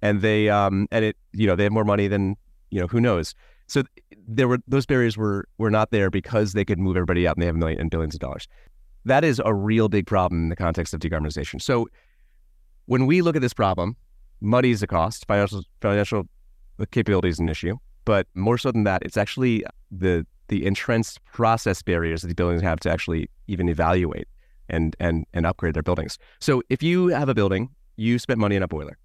and 0.00 0.22
they, 0.22 0.48
um, 0.48 0.88
and 0.90 1.04
it, 1.04 1.16
you 1.32 1.46
know, 1.46 1.54
they 1.54 1.64
have 1.64 1.72
more 1.72 1.84
money 1.84 2.08
than, 2.08 2.36
you 2.70 2.80
know, 2.80 2.86
who 2.86 3.00
knows. 3.00 3.34
So 3.66 3.84
there 4.26 4.48
were, 4.48 4.58
those 4.66 4.86
barriers 4.86 5.18
were, 5.18 5.46
were 5.58 5.70
not 5.70 5.90
there 5.90 6.10
because 6.10 6.54
they 6.54 6.64
could 6.64 6.78
move 6.78 6.96
everybody 6.96 7.28
out 7.28 7.36
and 7.36 7.42
they 7.42 7.46
have 7.46 7.56
millions 7.56 7.80
and 7.80 7.90
billions 7.90 8.14
of 8.14 8.20
dollars. 8.20 8.48
That 9.04 9.24
is 9.24 9.42
a 9.44 9.52
real 9.52 9.90
big 9.90 10.06
problem 10.06 10.44
in 10.44 10.48
the 10.48 10.56
context 10.56 10.94
of 10.94 11.00
decarbonization. 11.00 11.60
So 11.60 11.88
when 12.86 13.06
we 13.06 13.22
look 13.22 13.36
at 13.36 13.42
this 13.42 13.54
problem, 13.54 13.96
money 14.40 14.70
is 14.70 14.82
a 14.82 14.86
cost, 14.86 15.26
financial, 15.26 15.62
financial 15.80 16.28
capability 16.90 17.28
is 17.28 17.38
an 17.38 17.48
issue, 17.48 17.76
but 18.04 18.26
more 18.34 18.58
so 18.58 18.72
than 18.72 18.84
that, 18.84 19.02
it's 19.02 19.16
actually 19.16 19.64
the 19.90 20.26
the 20.48 20.66
entrenched 20.66 21.24
process 21.32 21.82
barriers 21.82 22.22
that 22.22 22.28
the 22.28 22.34
buildings 22.34 22.60
have 22.60 22.78
to 22.80 22.90
actually 22.90 23.30
even 23.46 23.68
evaluate 23.68 24.28
and 24.68 24.96
and 25.00 25.24
and 25.32 25.46
upgrade 25.46 25.74
their 25.74 25.82
buildings. 25.82 26.18
So 26.40 26.62
if 26.68 26.82
you 26.82 27.08
have 27.08 27.28
a 27.28 27.34
building, 27.34 27.70
you 27.96 28.18
spent 28.18 28.38
money 28.38 28.56
on 28.56 28.62
a 28.62 28.68
boiler, 28.68 28.98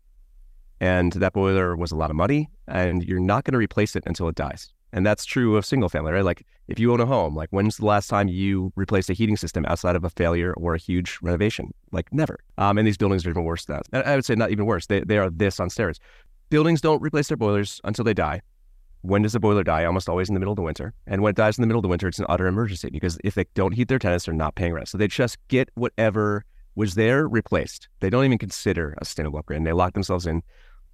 and 0.79 1.13
that 1.13 1.33
boiler 1.33 1.75
was 1.75 1.91
a 1.91 1.95
lot 1.95 2.09
of 2.09 2.15
money, 2.15 2.49
and 2.67 3.03
you're 3.03 3.19
not 3.19 3.43
going 3.43 3.53
to 3.53 3.59
replace 3.59 3.95
it 3.95 4.03
until 4.05 4.27
it 4.27 4.35
dies. 4.35 4.73
And 4.93 5.06
that's 5.06 5.26
true 5.26 5.58
of 5.58 5.65
single 5.65 5.89
family, 5.89 6.12
right? 6.12 6.23
Like 6.23 6.45
if 6.67 6.80
you 6.80 6.91
own 6.93 7.02
a 7.02 7.06
home, 7.06 7.36
like 7.36 7.50
when's 7.50 7.78
the 7.78 7.86
last 7.86 8.08
time 8.08 8.28
you 8.28 8.71
replaced 8.76 9.10
a 9.10 9.13
heating 9.13 9.38
system 9.38 9.65
outside 9.65 9.95
of 9.95 10.04
a 10.04 10.10
failure 10.10 10.54
or 10.54 10.76
a 10.76 10.78
huge 10.78 11.19
renovation? 11.21 11.73
Like 11.91 12.12
never. 12.13 12.39
Um, 12.58 12.78
and 12.78 12.88
these 12.88 12.97
buildings 12.97 13.26
are 13.26 13.30
even 13.30 13.43
worse 13.43 13.65
than 13.65 13.82
that. 13.91 14.08
I 14.08 14.15
would 14.15 14.26
say 14.26 14.36
not 14.36 14.52
even 14.52 14.65
worse. 14.65 14.88
They, 14.88 15.02
they 15.02 15.17
are 15.17 15.30
this 15.30 15.60
on 15.60 15.69
steroids. 15.69 16.00
Buildings 16.50 16.80
don't 16.82 17.02
replace 17.02 17.28
their 17.28 17.38
boilers 17.38 17.82
until 17.84 18.06
they 18.06 18.13
die. 18.13 18.41
When 19.02 19.21
does 19.21 19.36
a 19.36 19.39
boiler 19.39 19.63
die? 19.63 19.86
Almost 19.86 20.10
always 20.10 20.30
in 20.30 20.34
the 20.34 20.39
middle 20.39 20.54
of 20.54 20.58
the 20.58 20.62
winter. 20.62 20.93
And 21.06 21.21
when 21.21 21.32
it 21.32 21.36
dies 21.36 21.58
in 21.58 21.62
the 21.62 21.67
middle 21.67 21.80
of 21.80 21.84
the 21.84 21.89
winter, 21.89 22.08
it's 22.08 22.19
an 22.19 22.26
utter 22.30 22.47
emergency 22.47 22.89
because 22.89 23.17
if 23.23 23.36
they 23.36 23.45
don't 23.54 23.73
heat 23.73 23.89
their 23.89 24.00
tenants, 24.00 24.26
they're 24.26 24.34
not 24.34 24.56
paying 24.56 24.73
rent. 24.73 24.88
So 24.88 24.97
they 24.97 25.08
just 25.08 25.38
get 25.50 25.69
whatever 25.76 26.45
was 26.76 26.95
there 26.95 27.28
replaced. 27.28 27.89
They 28.00 28.10
don't 28.10 28.26
even 28.26 28.38
consider 28.38 28.95
a 29.00 29.06
sustainable 29.06 29.39
upgrade. 29.39 29.58
And 29.58 29.67
they 29.67 29.73
lock 29.73 29.93
themselves 29.93 30.26
in 30.26 30.41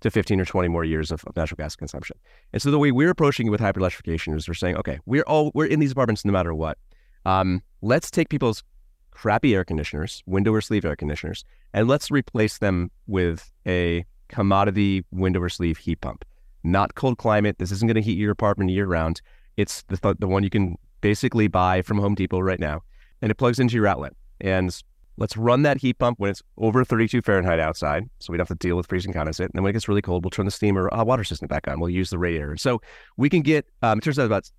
to 0.03 0.11
15 0.11 0.39
or 0.39 0.45
20 0.45 0.67
more 0.67 0.83
years 0.83 1.11
of, 1.11 1.23
of 1.25 1.35
natural 1.35 1.55
gas 1.55 1.75
consumption. 1.75 2.17
And 2.51 2.61
so 2.61 2.69
the 2.69 2.77
way 2.77 2.91
we're 2.91 3.09
approaching 3.09 3.47
it 3.47 3.49
with 3.49 3.61
hybrid 3.61 3.81
electrification 3.81 4.35
is 4.35 4.47
we're 4.47 4.53
saying, 4.53 4.75
okay, 4.77 4.99
we're 5.05 5.23
all 5.23 5.51
we're 5.53 5.65
in 5.65 5.79
these 5.79 5.93
apartments 5.93 6.23
no 6.25 6.31
matter 6.31 6.53
what. 6.53 6.77
Um, 7.25 7.63
let's 7.81 8.11
take 8.11 8.29
people's 8.29 8.63
crappy 9.11 9.55
air 9.55 9.63
conditioners, 9.63 10.21
window 10.25 10.51
or 10.51 10.59
sleeve 10.59 10.83
air 10.83 10.97
conditioners, 10.97 11.45
and 11.73 11.87
let's 11.87 12.11
replace 12.11 12.57
them 12.57 12.91
with 13.07 13.49
a 13.65 14.05
commodity 14.27 15.05
window 15.11 15.41
or 15.41 15.49
sleeve 15.49 15.77
heat 15.77 16.01
pump. 16.01 16.25
Not 16.65 16.95
cold 16.95 17.17
climate. 17.17 17.57
This 17.59 17.71
isn't 17.71 17.87
going 17.87 17.95
to 17.95 18.01
heat 18.01 18.17
your 18.17 18.31
apartment 18.31 18.71
year 18.71 18.85
round. 18.85 19.21
It's 19.55 19.83
the, 19.83 19.97
th- 19.97 20.17
the 20.19 20.27
one 20.27 20.43
you 20.43 20.49
can 20.49 20.77
basically 20.99 21.47
buy 21.47 21.81
from 21.81 21.97
Home 21.99 22.15
Depot 22.15 22.39
right 22.39 22.59
now. 22.59 22.81
And 23.21 23.31
it 23.31 23.35
plugs 23.35 23.59
into 23.59 23.75
your 23.75 23.87
outlet. 23.87 24.13
And 24.41 24.77
let's 25.17 25.37
run 25.37 25.61
that 25.63 25.77
heat 25.77 25.99
pump 25.99 26.19
when 26.19 26.31
it's 26.31 26.41
over 26.57 26.83
32 26.83 27.21
Fahrenheit 27.21 27.59
outside. 27.59 28.09
So 28.19 28.31
we 28.31 28.37
don't 28.37 28.47
have 28.47 28.57
to 28.57 28.67
deal 28.67 28.75
with 28.75 28.87
freezing 28.87 29.13
condensate. 29.13 29.45
And 29.45 29.51
then 29.53 29.63
when 29.63 29.69
it 29.71 29.73
gets 29.73 29.87
really 29.87 30.01
cold, 30.01 30.23
we'll 30.23 30.31
turn 30.31 30.45
the 30.45 30.51
steam 30.51 30.77
or 30.77 30.93
uh, 30.93 31.03
water 31.03 31.23
system 31.23 31.47
back 31.47 31.67
on. 31.67 31.79
We'll 31.79 31.89
use 31.89 32.09
the 32.09 32.17
radiator. 32.17 32.57
So 32.57 32.81
we 33.17 33.29
can 33.29 33.41
get, 33.41 33.65
um, 33.81 33.99
it 33.99 34.01
turns 34.01 34.17
out 34.17 34.25
about 34.25 34.49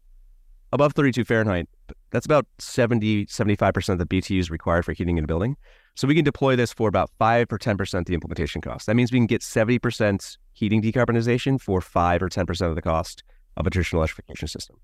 above 0.72 0.92
32 0.92 1.24
Fahrenheit, 1.24 1.68
that's 2.10 2.26
about 2.26 2.46
70, 2.58 3.26
75% 3.26 3.88
of 3.88 3.98
the 3.98 4.06
BTUs 4.06 4.50
required 4.50 4.84
for 4.84 4.92
heating 4.92 5.18
in 5.18 5.24
a 5.24 5.26
building. 5.26 5.56
So 5.96 6.08
we 6.08 6.14
can 6.14 6.24
deploy 6.24 6.56
this 6.56 6.72
for 6.72 6.88
about 6.88 7.10
5 7.18 7.52
or 7.52 7.58
10% 7.58 8.06
the 8.06 8.14
implementation 8.14 8.60
cost. 8.60 8.86
That 8.86 8.96
means 8.96 9.12
we 9.12 9.18
can 9.18 9.26
get 9.26 9.42
70% 9.42 10.36
heating 10.52 10.82
decarbonization 10.82 11.60
for 11.60 11.80
5 11.80 12.22
or 12.22 12.28
10% 12.28 12.68
of 12.68 12.74
the 12.74 12.82
cost 12.82 13.22
of 13.56 13.66
a 13.66 13.70
traditional 13.70 14.00
electrification 14.00 14.48
system. 14.48 14.76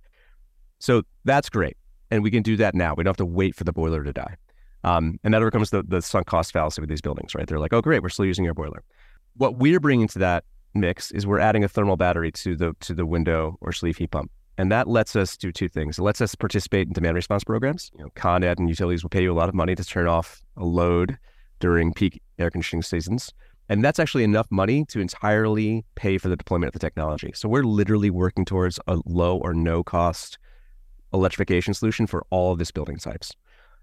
So 0.78 1.02
that's 1.24 1.48
great. 1.48 1.76
And 2.10 2.22
we 2.22 2.30
can 2.30 2.42
do 2.42 2.56
that 2.56 2.74
now. 2.74 2.94
We 2.94 3.04
don't 3.04 3.10
have 3.10 3.16
to 3.18 3.26
wait 3.26 3.54
for 3.54 3.64
the 3.64 3.72
boiler 3.72 4.04
to 4.04 4.12
die. 4.12 4.36
Um, 4.84 5.18
and 5.24 5.34
that 5.34 5.42
overcomes 5.42 5.70
the, 5.70 5.82
the 5.82 6.00
sunk 6.00 6.26
cost 6.26 6.52
fallacy 6.52 6.80
with 6.80 6.88
these 6.88 7.00
buildings, 7.00 7.34
right? 7.34 7.46
They're 7.46 7.58
like, 7.58 7.72
oh, 7.72 7.82
great, 7.82 8.02
we're 8.02 8.08
still 8.08 8.24
using 8.24 8.46
our 8.46 8.54
boiler. 8.54 8.82
What 9.36 9.56
we're 9.56 9.80
bringing 9.80 10.08
to 10.08 10.18
that 10.20 10.44
mix 10.74 11.10
is 11.10 11.26
we're 11.26 11.38
adding 11.40 11.64
a 11.64 11.68
thermal 11.68 11.96
battery 11.96 12.32
to 12.32 12.56
the 12.56 12.74
to 12.80 12.94
the 12.94 13.04
window 13.06 13.58
or 13.60 13.72
sleeve 13.72 13.96
heat 13.96 14.10
pump. 14.10 14.30
And 14.58 14.70
that 14.70 14.88
lets 14.88 15.16
us 15.16 15.36
do 15.36 15.52
two 15.52 15.68
things. 15.68 15.98
It 15.98 16.02
lets 16.02 16.20
us 16.20 16.34
participate 16.34 16.86
in 16.86 16.92
demand 16.92 17.14
response 17.14 17.44
programs. 17.44 17.90
You 17.96 18.04
know, 18.04 18.10
Con 18.14 18.44
Ed 18.44 18.58
and 18.58 18.68
utilities 18.68 19.02
will 19.02 19.10
pay 19.10 19.22
you 19.22 19.32
a 19.32 19.34
lot 19.34 19.48
of 19.48 19.54
money 19.54 19.74
to 19.74 19.84
turn 19.84 20.06
off 20.06 20.42
a 20.56 20.64
load 20.64 21.16
during 21.60 21.94
peak 21.94 22.20
air 22.38 22.50
conditioning 22.50 22.82
seasons. 22.82 23.32
And 23.70 23.84
that's 23.84 23.98
actually 23.98 24.24
enough 24.24 24.48
money 24.50 24.84
to 24.86 25.00
entirely 25.00 25.84
pay 25.94 26.18
for 26.18 26.28
the 26.28 26.36
deployment 26.36 26.68
of 26.68 26.72
the 26.72 26.78
technology. 26.84 27.30
So 27.34 27.48
we're 27.48 27.62
literally 27.62 28.10
working 28.10 28.44
towards 28.44 28.80
a 28.86 28.98
low 29.06 29.38
or 29.38 29.54
no 29.54 29.82
cost 29.84 30.38
electrification 31.12 31.72
solution 31.72 32.06
for 32.06 32.26
all 32.30 32.52
of 32.52 32.58
this 32.58 32.70
building 32.70 32.96
types. 32.96 33.32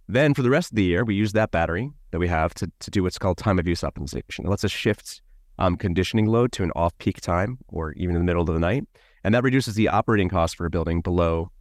Then 0.07 0.33
for 0.33 0.41
the 0.41 0.49
rest 0.49 0.71
of 0.71 0.75
the 0.75 0.83
year, 0.83 1.03
we 1.03 1.15
use 1.15 1.33
that 1.33 1.51
battery 1.51 1.91
that 2.11 2.19
we 2.19 2.27
have 2.27 2.53
to, 2.55 2.71
to 2.79 2.91
do 2.91 3.03
what's 3.03 3.17
called 3.17 3.37
time 3.37 3.59
of 3.59 3.67
use 3.67 3.81
optimization. 3.81 4.45
It 4.45 4.49
lets 4.49 4.63
us 4.63 4.71
shift 4.71 5.21
um, 5.59 5.75
conditioning 5.75 6.27
load 6.27 6.51
to 6.53 6.63
an 6.63 6.71
off 6.75 6.97
peak 6.97 7.19
time 7.19 7.57
or 7.67 7.91
even 7.93 8.15
in 8.15 8.21
the 8.21 8.25
middle 8.25 8.41
of 8.41 8.47
the 8.47 8.59
night 8.59 8.85
and 9.27 9.35
that 9.35 9.43
reduces 9.43 9.75
the 9.75 9.89
operating 9.89 10.29
cost 10.29 10.55
for 10.55 10.65
a 10.65 10.69
building 10.69 11.01
below 11.01 11.51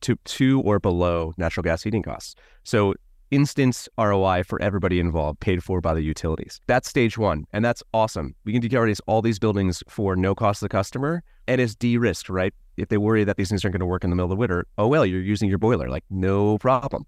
to 0.00 0.16
two 0.24 0.62
or 0.62 0.78
below 0.78 1.34
natural 1.36 1.62
gas 1.62 1.82
heating 1.82 2.02
costs. 2.02 2.34
So 2.64 2.94
instance 3.30 3.86
ROI 3.98 4.44
for 4.44 4.60
everybody 4.62 4.98
involved, 4.98 5.38
paid 5.40 5.62
for 5.62 5.82
by 5.82 5.92
the 5.92 6.00
utilities. 6.00 6.58
That's 6.68 6.88
stage 6.88 7.18
one, 7.18 7.44
and 7.52 7.62
that's 7.62 7.82
awesome. 7.92 8.34
We 8.46 8.52
can 8.54 8.62
decarbonize 8.62 9.00
all 9.06 9.20
these 9.20 9.38
buildings 9.38 9.82
for 9.88 10.16
no 10.16 10.34
cost 10.34 10.60
to 10.60 10.64
the 10.64 10.68
customer, 10.70 11.22
and 11.46 11.60
it's 11.60 11.74
de-risked, 11.74 12.30
right? 12.30 12.54
If 12.78 12.88
they 12.88 12.96
worry 12.96 13.24
that 13.24 13.36
these 13.36 13.50
things 13.50 13.62
aren't 13.62 13.72
going 13.72 13.80
to 13.80 13.86
work 13.86 14.04
in 14.04 14.08
the 14.10 14.16
middle 14.16 14.26
of 14.26 14.30
the 14.30 14.36
winter, 14.36 14.66
oh 14.78 14.88
well, 14.88 15.04
you're 15.04 15.20
using 15.20 15.50
your 15.50 15.58
boiler, 15.58 15.90
like 15.90 16.04
no 16.08 16.56
problem. 16.56 17.06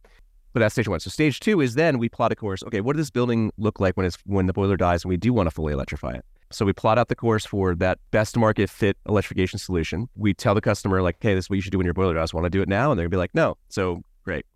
But 0.54 0.60
that's 0.60 0.74
stage 0.74 0.88
one. 0.88 1.00
So 1.00 1.10
stage 1.10 1.40
two 1.40 1.60
is 1.60 1.74
then 1.74 1.98
we 1.98 2.08
plot 2.08 2.30
a 2.30 2.36
course. 2.36 2.62
Okay, 2.62 2.80
what 2.80 2.94
does 2.94 3.02
this 3.06 3.10
building 3.10 3.50
look 3.58 3.80
like 3.80 3.96
when 3.96 4.06
it's 4.06 4.16
when 4.24 4.46
the 4.46 4.52
boiler 4.52 4.76
dies 4.76 5.02
and 5.02 5.10
we 5.10 5.16
do 5.16 5.32
want 5.32 5.48
to 5.48 5.50
fully 5.50 5.72
electrify 5.72 6.12
it? 6.12 6.24
So 6.52 6.64
we 6.64 6.72
plot 6.72 6.96
out 6.96 7.08
the 7.08 7.16
course 7.16 7.44
for 7.44 7.74
that 7.74 7.98
best 8.12 8.36
market 8.36 8.70
fit 8.70 8.96
electrification 9.08 9.58
solution. 9.58 10.08
We 10.14 10.32
tell 10.32 10.54
the 10.54 10.60
customer, 10.60 11.02
like, 11.02 11.16
hey, 11.18 11.34
this 11.34 11.46
is 11.46 11.50
what 11.50 11.56
you 11.56 11.60
should 11.60 11.72
do 11.72 11.78
when 11.78 11.84
your 11.84 11.94
boiler 11.94 12.14
dies. 12.14 12.32
Want 12.32 12.44
to 12.44 12.50
do 12.50 12.62
it 12.62 12.68
now? 12.68 12.92
And 12.92 12.98
they're 12.98 13.06
gonna 13.06 13.10
be 13.10 13.16
like, 13.16 13.34
no. 13.34 13.56
So 13.68 14.02
great. 14.22 14.46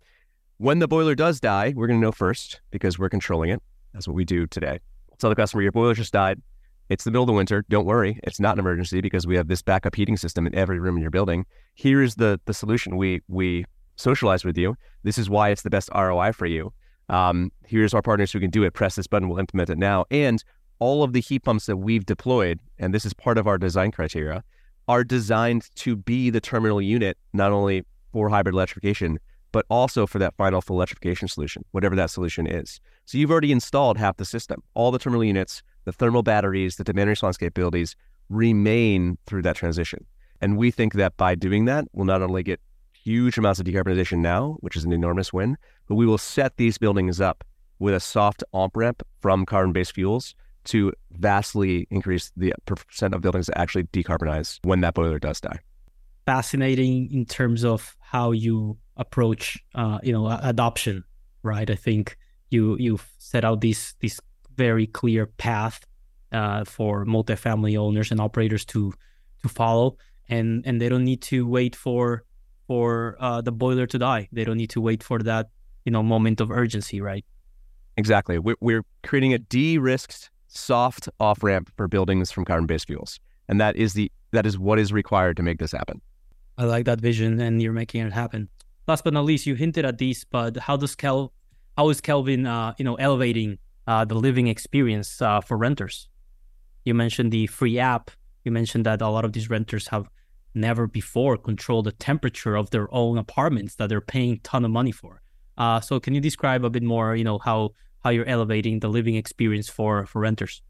When 0.57 0.79
the 0.79 0.87
boiler 0.87 1.15
does 1.15 1.41
die, 1.41 1.73
we're 1.75 1.87
gonna 1.87 1.99
know 1.99 2.13
first 2.13 2.61
because 2.71 2.97
we're 2.97 3.09
controlling 3.09 3.49
it. 3.49 3.61
That's 3.93 4.07
what 4.07 4.15
we 4.15 4.23
do 4.23 4.47
today. 4.47 4.79
We'll 5.09 5.17
tell 5.17 5.29
the 5.29 5.35
customer, 5.35 5.63
your 5.63 5.73
boiler 5.73 5.95
just 5.95 6.13
died. 6.13 6.41
It's 6.87 7.03
the 7.03 7.11
middle 7.11 7.23
of 7.23 7.27
the 7.27 7.33
winter. 7.33 7.65
Don't 7.69 7.85
worry. 7.85 8.21
It's 8.23 8.39
not 8.39 8.55
an 8.55 8.59
emergency 8.59 9.01
because 9.01 9.27
we 9.27 9.35
have 9.35 9.49
this 9.49 9.61
backup 9.61 9.95
heating 9.95 10.15
system 10.15 10.47
in 10.47 10.55
every 10.55 10.79
room 10.79 10.95
in 10.95 11.01
your 11.01 11.11
building. 11.11 11.45
Here's 11.75 12.15
the 12.15 12.39
the 12.45 12.53
solution 12.53 12.95
we 12.95 13.21
we 13.27 13.65
socialize 13.99 14.45
with 14.45 14.57
you. 14.57 14.75
This 15.03 15.17
is 15.17 15.29
why 15.29 15.49
it's 15.49 15.61
the 15.61 15.69
best 15.69 15.89
ROI 15.93 16.31
for 16.33 16.45
you. 16.45 16.73
Um, 17.09 17.51
here's 17.65 17.93
our 17.93 18.01
partners 18.01 18.31
who 18.31 18.39
can 18.39 18.49
do 18.49 18.63
it. 18.63 18.73
Press 18.73 18.95
this 18.95 19.07
button. 19.07 19.29
We'll 19.29 19.39
implement 19.39 19.69
it 19.69 19.77
now. 19.77 20.05
And 20.11 20.43
all 20.79 21.03
of 21.03 21.13
the 21.13 21.19
heat 21.19 21.43
pumps 21.43 21.65
that 21.65 21.77
we've 21.77 22.05
deployed, 22.05 22.59
and 22.77 22.93
this 22.93 23.05
is 23.05 23.13
part 23.13 23.37
of 23.37 23.47
our 23.47 23.57
design 23.57 23.91
criteria, 23.91 24.43
are 24.87 25.03
designed 25.03 25.69
to 25.75 25.95
be 25.95 26.29
the 26.29 26.39
terminal 26.39 26.81
unit, 26.81 27.17
not 27.33 27.51
only 27.51 27.83
for 28.11 28.29
hybrid 28.29 28.55
electrification, 28.55 29.19
but 29.51 29.65
also 29.69 30.05
for 30.07 30.19
that 30.19 30.35
final 30.35 30.61
full 30.61 30.77
electrification 30.77 31.27
solution, 31.27 31.65
whatever 31.71 31.95
that 31.95 32.09
solution 32.09 32.47
is. 32.47 32.79
So 33.05 33.17
you've 33.17 33.31
already 33.31 33.51
installed 33.51 33.97
half 33.97 34.17
the 34.17 34.25
system. 34.25 34.61
All 34.73 34.91
the 34.91 34.99
terminal 34.99 35.23
units, 35.23 35.63
the 35.85 35.91
thermal 35.91 36.23
batteries, 36.23 36.75
the 36.75 36.83
demand 36.83 37.09
response 37.09 37.37
capabilities 37.37 37.95
remain 38.29 39.17
through 39.25 39.41
that 39.43 39.55
transition. 39.55 40.05
And 40.41 40.57
we 40.57 40.71
think 40.71 40.93
that 40.93 41.17
by 41.17 41.35
doing 41.35 41.65
that, 41.65 41.85
we'll 41.93 42.05
not 42.05 42.21
only 42.21 42.43
get 42.43 42.61
huge 43.09 43.39
amounts 43.39 43.59
of 43.59 43.65
decarbonization 43.65 44.19
now, 44.19 44.57
which 44.59 44.75
is 44.75 44.83
an 44.85 44.93
enormous 44.93 45.33
win, 45.33 45.57
but 45.87 45.95
we 45.95 46.05
will 46.05 46.17
set 46.17 46.57
these 46.57 46.77
buildings 46.77 47.19
up 47.19 47.43
with 47.79 47.95
a 47.95 47.99
soft 47.99 48.43
on 48.53 48.69
ramp 48.75 49.01
from 49.21 49.45
carbon 49.45 49.73
based 49.73 49.93
fuels 49.93 50.35
to 50.65 50.93
vastly 51.11 51.87
increase 51.89 52.31
the 52.37 52.53
percent 52.65 53.15
of 53.15 53.21
buildings 53.21 53.47
that 53.47 53.57
actually 53.57 53.85
decarbonize 53.85 54.59
when 54.63 54.81
that 54.81 54.93
boiler 54.93 55.17
does 55.17 55.41
die. 55.41 55.59
Fascinating 56.25 57.11
in 57.11 57.25
terms 57.25 57.65
of 57.65 57.95
how 57.99 58.31
you 58.31 58.77
approach, 58.97 59.57
uh, 59.73 59.97
you 60.03 60.13
know, 60.13 60.27
adoption, 60.27 61.03
right? 61.41 61.67
I 61.67 61.75
think 61.75 62.15
you 62.51 62.77
you've 62.77 63.09
set 63.17 63.43
out 63.43 63.61
this 63.61 63.95
this 64.01 64.19
very 64.55 64.85
clear 64.85 65.25
path 65.25 65.83
uh, 66.31 66.63
for 66.65 67.05
multifamily 67.05 67.75
owners 67.77 68.11
and 68.11 68.19
operators 68.19 68.65
to 68.65 68.93
to 69.41 69.49
follow, 69.49 69.97
and 70.27 70.63
and 70.67 70.79
they 70.79 70.89
don't 70.89 71.05
need 71.05 71.23
to 71.23 71.47
wait 71.47 71.75
for 71.75 72.23
for 72.69 73.17
uh, 73.19 73.41
the 73.41 73.51
boiler 73.51 73.87
to 73.87 73.97
die. 73.97 74.29
They 74.31 74.43
don't 74.45 74.57
need 74.57 74.69
to 74.77 74.79
wait 74.79 75.01
for 75.01 75.17
that 75.23 75.49
you 75.85 75.91
know 75.91 76.03
moment 76.03 76.39
of 76.39 76.51
urgency, 76.51 77.01
right? 77.01 77.25
Exactly. 77.97 78.37
We're, 78.37 78.61
we're 78.61 78.85
creating 79.03 79.33
a 79.33 79.39
de-risked 79.39 80.29
soft 80.47 81.09
off 81.19 81.43
ramp 81.43 81.71
for 81.75 81.87
buildings 81.87 82.31
from 82.31 82.45
carbon 82.45 82.67
based 82.67 82.85
fuels, 82.85 83.19
and 83.49 83.59
that 83.59 83.75
is 83.75 83.93
the 83.93 84.11
that 84.31 84.45
is 84.45 84.59
what 84.59 84.77
is 84.77 84.93
required 84.93 85.35
to 85.37 85.43
make 85.43 85.57
this 85.57 85.71
happen. 85.71 85.99
I 86.59 86.65
like 86.65 86.85
that 86.85 87.01
vision, 87.01 87.41
and 87.41 87.59
you're 87.59 87.73
making 87.73 88.05
it 88.05 88.13
happen. 88.13 88.49
Last 88.87 89.03
but 89.03 89.13
not 89.13 89.25
least, 89.25 89.47
you 89.47 89.55
hinted 89.55 89.83
at 89.83 89.97
this, 89.97 90.23
but 90.23 90.57
how 90.57 90.77
does 90.77 90.95
Kel, 90.95 91.33
how 91.75 91.89
is 91.89 92.01
Kelvin, 92.01 92.45
uh, 92.45 92.73
you 92.77 92.85
know, 92.85 92.95
elevating 92.95 93.57
uh, 93.87 94.05
the 94.05 94.15
living 94.15 94.47
experience 94.47 95.21
uh, 95.21 95.41
for 95.41 95.57
renters? 95.57 96.07
You 96.85 96.93
mentioned 96.93 97.31
the 97.31 97.47
free 97.47 97.79
app. 97.79 98.11
You 98.43 98.51
mentioned 98.51 98.85
that 98.85 99.01
a 99.01 99.09
lot 99.09 99.25
of 99.25 99.33
these 99.33 99.49
renters 99.49 99.87
have 99.87 100.07
never 100.53 100.87
before 100.87 101.37
control 101.37 101.83
the 101.83 101.91
temperature 101.91 102.55
of 102.55 102.69
their 102.71 102.93
own 102.93 103.17
apartments 103.17 103.75
that 103.75 103.89
they're 103.89 104.01
paying 104.01 104.33
a 104.33 104.37
ton 104.37 104.65
of 104.65 104.71
money 104.71 104.91
for. 104.91 105.21
Uh, 105.57 105.79
so, 105.79 105.99
can 105.99 106.13
you 106.13 106.21
describe 106.21 106.63
a 106.63 106.69
bit 106.69 106.83
more, 106.83 107.15
you 107.15 107.23
know, 107.23 107.37
how 107.37 107.71
how 108.03 108.09
you're 108.09 108.27
elevating 108.27 108.79
the 108.79 108.87
living 108.87 109.15
experience 109.15 109.69
for 109.69 110.05
for 110.05 110.21
renters? 110.21 110.61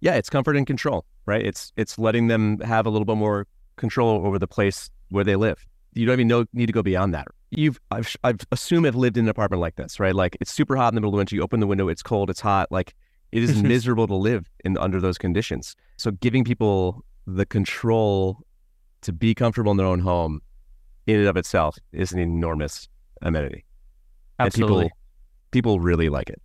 Yeah, 0.00 0.14
it's 0.14 0.30
comfort 0.30 0.56
and 0.56 0.66
control, 0.66 1.04
right? 1.26 1.44
It's 1.44 1.72
it's 1.76 1.98
letting 1.98 2.28
them 2.28 2.60
have 2.60 2.86
a 2.86 2.90
little 2.90 3.04
bit 3.04 3.16
more 3.16 3.46
control 3.76 4.26
over 4.26 4.38
the 4.38 4.46
place 4.46 4.90
where 5.10 5.24
they 5.24 5.36
live. 5.36 5.64
You 5.94 6.06
don't 6.06 6.14
even 6.14 6.28
know, 6.28 6.46
need 6.52 6.66
to 6.66 6.72
go 6.72 6.82
beyond 6.82 7.12
that. 7.14 7.28
You've 7.50 7.78
I've 7.90 8.16
I've 8.24 8.40
assumed 8.50 8.86
I've 8.86 8.96
lived 8.96 9.16
in 9.16 9.26
an 9.26 9.28
apartment 9.28 9.60
like 9.60 9.76
this, 9.76 10.00
right? 10.00 10.14
Like 10.14 10.36
it's 10.40 10.50
super 10.50 10.76
hot 10.76 10.92
in 10.92 10.94
the 10.94 11.00
middle 11.00 11.14
of 11.14 11.18
winter. 11.18 11.36
You 11.36 11.42
open 11.42 11.60
the 11.60 11.66
window, 11.66 11.88
it's 11.88 12.02
cold, 12.02 12.30
it's 12.30 12.40
hot. 12.40 12.70
Like 12.70 12.94
it 13.30 13.42
is 13.42 13.62
miserable 13.74 14.06
to 14.06 14.14
live 14.14 14.48
in 14.64 14.78
under 14.78 15.00
those 15.00 15.18
conditions. 15.18 15.76
So 15.96 16.12
giving 16.12 16.44
people 16.44 17.04
the 17.26 17.46
control 17.46 18.44
to 19.02 19.12
be 19.12 19.34
comfortable 19.34 19.70
in 19.72 19.76
their 19.76 19.86
own 19.86 20.00
home 20.00 20.40
in 21.06 21.18
and 21.18 21.28
of 21.28 21.36
itself 21.36 21.76
is 21.92 22.12
an 22.12 22.18
enormous 22.18 22.88
amenity. 23.22 23.64
Absolutely. 24.38 24.74
And 24.74 24.90
people 24.90 24.98
people 25.50 25.80
really 25.80 26.08
like 26.08 26.30
it. 26.30 26.40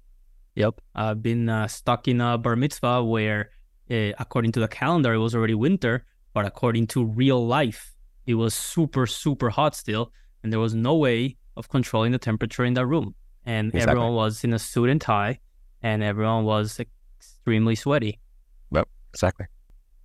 Yep. 0.55 0.81
I've 0.95 1.21
been 1.21 1.49
uh, 1.49 1.67
stuck 1.67 2.07
in 2.07 2.19
a 2.19 2.37
bar 2.37 2.55
mitzvah 2.55 3.03
where, 3.03 3.51
uh, 3.89 4.11
according 4.19 4.51
to 4.53 4.59
the 4.59 4.67
calendar, 4.67 5.13
it 5.13 5.19
was 5.19 5.35
already 5.35 5.53
winter, 5.53 6.05
but 6.33 6.45
according 6.45 6.87
to 6.87 7.05
real 7.05 7.45
life, 7.45 7.93
it 8.25 8.33
was 8.35 8.53
super, 8.53 9.05
super 9.05 9.49
hot 9.49 9.75
still. 9.75 10.11
And 10.43 10.51
there 10.51 10.59
was 10.59 10.73
no 10.73 10.95
way 10.95 11.37
of 11.55 11.69
controlling 11.69 12.11
the 12.11 12.17
temperature 12.17 12.65
in 12.65 12.73
that 12.73 12.85
room. 12.85 13.15
And 13.45 13.69
exactly. 13.69 13.91
everyone 13.91 14.15
was 14.15 14.43
in 14.43 14.53
a 14.53 14.59
suit 14.59 14.89
and 14.89 14.99
tie, 14.99 15.39
and 15.81 16.03
everyone 16.03 16.43
was 16.43 16.79
extremely 16.79 17.75
sweaty. 17.75 18.19
Yep, 18.71 18.87
exactly. 19.13 19.45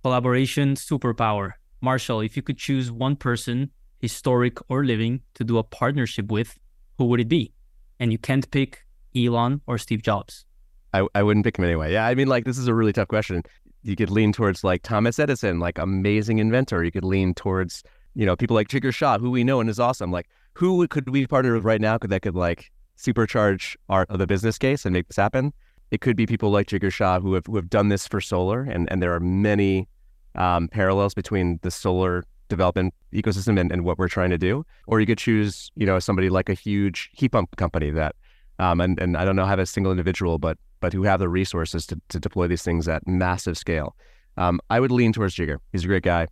Collaboration 0.01 0.75
superpower. 0.75 1.53
Marshall, 1.83 2.21
if 2.21 2.37
you 2.37 2.41
could 2.41 2.57
choose 2.57 2.91
one 2.91 3.15
person, 3.17 3.69
historic 3.99 4.57
or 4.69 4.85
living, 4.85 5.21
to 5.35 5.43
do 5.43 5.57
a 5.57 5.63
partnership 5.63 6.31
with, 6.31 6.57
who 6.97 7.05
would 7.05 7.19
it 7.19 7.27
be? 7.27 7.53
And 7.99 8.11
you 8.11 8.17
can't 8.17 8.49
pick 8.49 8.85
Elon 9.15 9.61
or 9.67 9.77
Steve 9.77 10.01
Jobs? 10.01 10.45
I, 10.93 11.05
I 11.13 11.23
wouldn't 11.23 11.43
pick 11.43 11.57
him 11.57 11.65
anyway. 11.65 11.91
Yeah, 11.91 12.07
I 12.07 12.15
mean, 12.15 12.27
like, 12.27 12.45
this 12.45 12.57
is 12.57 12.67
a 12.67 12.73
really 12.73 12.93
tough 12.93 13.09
question. 13.09 13.43
You 13.81 13.97
could 13.97 14.09
lean 14.09 14.31
towards 14.31 14.63
like 14.63 14.81
Thomas 14.83 15.19
Edison, 15.19 15.59
like 15.59 15.77
amazing 15.77 16.39
inventor. 16.39 16.83
You 16.85 16.91
could 16.91 17.03
lean 17.03 17.33
towards, 17.33 17.83
you 18.15 18.25
know, 18.25 18.37
people 18.37 18.55
like 18.55 18.69
Jigar 18.69 18.93
Shah, 18.93 19.17
who 19.17 19.29
we 19.29 19.43
know 19.43 19.59
and 19.59 19.69
is 19.69 19.79
awesome. 19.79 20.09
Like, 20.09 20.29
who 20.53 20.87
could 20.87 21.09
we 21.09 21.27
partner 21.27 21.53
with 21.53 21.65
right 21.65 21.81
now? 21.81 21.97
That 21.97 22.21
could 22.21 22.35
like 22.35 22.71
supercharge 22.97 23.75
our 23.89 24.05
the 24.09 24.27
business 24.27 24.57
case 24.57 24.85
and 24.85 24.93
make 24.93 25.07
this 25.07 25.17
happen? 25.17 25.51
It 25.91 25.99
could 25.99 26.15
be 26.15 26.25
people 26.25 26.49
like 26.49 26.67
Jigar 26.67 26.93
Shah 26.93 27.19
who 27.19 27.33
have 27.33 27.45
who 27.45 27.57
have 27.57 27.69
done 27.69 27.89
this 27.89 28.07
for 28.07 28.21
solar, 28.21 28.61
and 28.63 28.89
and 28.89 29.01
there 29.03 29.13
are 29.13 29.19
many 29.19 29.89
um, 30.35 30.67
parallels 30.67 31.13
between 31.13 31.59
the 31.61 31.71
solar 31.71 32.23
development 32.49 32.93
ecosystem 33.13 33.59
and, 33.59 33.71
and 33.71 33.83
what 33.83 33.97
we're 33.97 34.07
trying 34.07 34.29
to 34.29 34.37
do. 34.37 34.65
Or 34.87 34.99
you 34.99 35.05
could 35.05 35.17
choose, 35.17 35.71
you 35.75 35.85
know, 35.85 35.99
somebody 35.99 36.29
like 36.29 36.49
a 36.49 36.53
huge 36.53 37.09
heat 37.13 37.29
pump 37.29 37.55
company 37.55 37.91
that 37.91 38.15
um, 38.59 38.79
and, 38.81 38.99
and 38.99 39.17
I 39.17 39.25
don't 39.25 39.35
know 39.35 39.45
have 39.45 39.59
a 39.59 39.65
single 39.65 39.91
individual, 39.91 40.37
but 40.37 40.57
but 40.79 40.93
who 40.93 41.03
have 41.03 41.19
the 41.19 41.29
resources 41.29 41.87
to, 41.87 41.99
to 42.09 42.19
deploy 42.19 42.47
these 42.47 42.61
things 42.61 42.87
at 42.87 43.07
massive 43.07 43.57
scale. 43.57 43.95
Um, 44.35 44.59
I 44.69 44.79
would 44.79 44.91
lean 44.91 45.13
towards 45.13 45.35
Jigar. 45.35 45.57
He's 45.71 45.85
a 45.85 45.87
great 45.87 46.03
guy. 46.03 46.27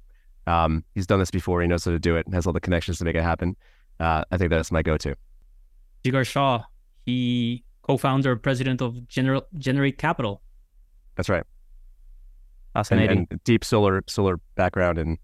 Um, 0.46 0.84
he's 0.94 1.08
done 1.08 1.20
this 1.20 1.32
before. 1.32 1.62
He 1.62 1.68
knows 1.68 1.86
how 1.86 1.92
to 1.92 2.00
do 2.00 2.18
it. 2.18 2.26
And 2.26 2.36
has 2.36 2.46
all 2.46 2.54
the 2.54 2.60
connections 2.60 2.98
to 2.98 3.06
make 3.06 3.16
it 3.16 3.24
happen. 3.24 3.56
Uh, 4.00 4.24
I 4.32 4.38
think 4.38 4.50
that's 4.50 4.72
my 4.72 4.82
go-to. 4.82 5.16
Jigar 6.04 6.26
Shah, 6.26 6.64
he 7.06 7.64
co-founder, 7.84 8.36
president 8.36 8.82
of 8.82 9.08
General 9.08 9.48
Generate 9.58 9.98
Capital. 9.98 10.42
That's 11.16 11.30
right. 11.30 11.44
Fascinating. 12.74 13.18
And, 13.20 13.28
and, 13.32 13.44
deep 13.44 13.64
solar 13.64 14.04
solar 14.08 14.38
background, 14.56 14.98
and 14.98 15.18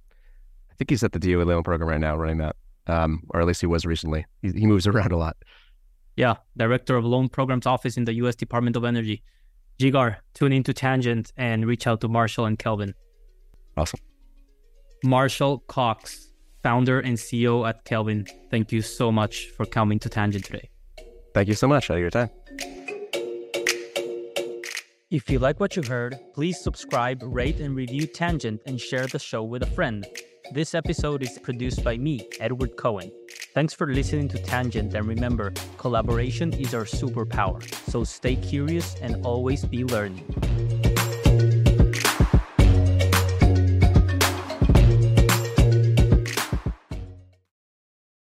I 0.70 0.74
think 0.76 0.90
he's 0.90 1.04
at 1.04 1.12
the 1.14 1.20
DOE 1.20 1.44
loan 1.44 1.64
program 1.64 1.90
right 1.90 2.00
now, 2.00 2.16
running 2.18 2.38
that, 2.38 2.56
um, 2.88 3.24
or 3.30 3.42
at 3.42 3.48
least 3.48 3.62
he 3.62 3.68
was 3.68 3.86
recently. 3.86 4.26
He, 4.42 4.52
he 4.52 4.66
moves 4.66 4.88
around 4.88 5.12
a 5.12 5.18
lot. 5.18 5.38
Yeah, 6.16 6.36
Director 6.58 6.96
of 6.96 7.06
Loan 7.06 7.30
Programs 7.30 7.66
Office 7.68 7.96
in 7.96 8.06
the 8.06 8.14
U.S. 8.16 8.36
Department 8.36 8.76
of 8.76 8.84
Energy. 8.84 9.24
Jigar, 9.80 10.18
tune 10.34 10.52
into 10.52 10.74
Tangent 10.74 11.32
and 11.38 11.66
reach 11.68 11.86
out 11.86 12.02
to 12.02 12.08
Marshall 12.08 12.46
and 12.46 12.58
Kelvin. 12.58 12.96
Awesome. 13.78 14.00
Marshall 15.04 15.60
Cox, 15.68 16.32
founder 16.64 17.00
and 17.00 17.18
CEO 17.18 17.68
at 17.70 17.86
Kelvin. 17.86 18.26
Thank 18.50 18.72
you 18.72 18.82
so 18.82 19.12
much 19.12 19.50
for 19.56 19.68
coming 19.68 20.00
to 20.00 20.10
Tangent 20.10 20.46
today. 20.46 20.70
Thank 21.36 21.48
you 21.48 21.54
so 21.54 21.68
much. 21.68 21.88
Had 21.88 22.00
your 22.00 22.10
time. 22.10 22.32
If 25.10 25.30
you 25.30 25.40
like 25.40 25.62
what 25.62 25.78
you 25.78 25.84
heard, 25.84 26.20
please 26.34 26.60
subscribe, 26.60 27.24
rate, 27.24 27.62
and 27.62 27.74
review 27.74 28.08
Tangent 28.08 28.60
and 28.66 28.78
share 28.80 29.08
the 29.08 29.18
show 29.18 29.42
with 29.42 29.64
a 29.64 29.68
friend. 29.68 30.06
This 30.52 30.76
episode 30.76 31.24
is 31.24 31.40
produced 31.40 31.82
by 31.82 31.96
me, 31.96 32.28
Edward 32.42 32.76
Cohen. 32.76 33.10
Thanks 33.54 33.74
for 33.74 33.88
listening 33.88 34.28
to 34.28 34.38
Tangent, 34.44 34.94
and 34.96 35.08
remember, 35.08 35.54
collaboration 35.78 36.52
is 36.52 36.74
our 36.74 36.84
superpower. 36.84 37.64
So 37.90 38.04
stay 38.04 38.36
curious 38.36 38.96
and 38.96 39.26
always 39.26 39.64
be 39.64 39.86
learning. 39.86 40.26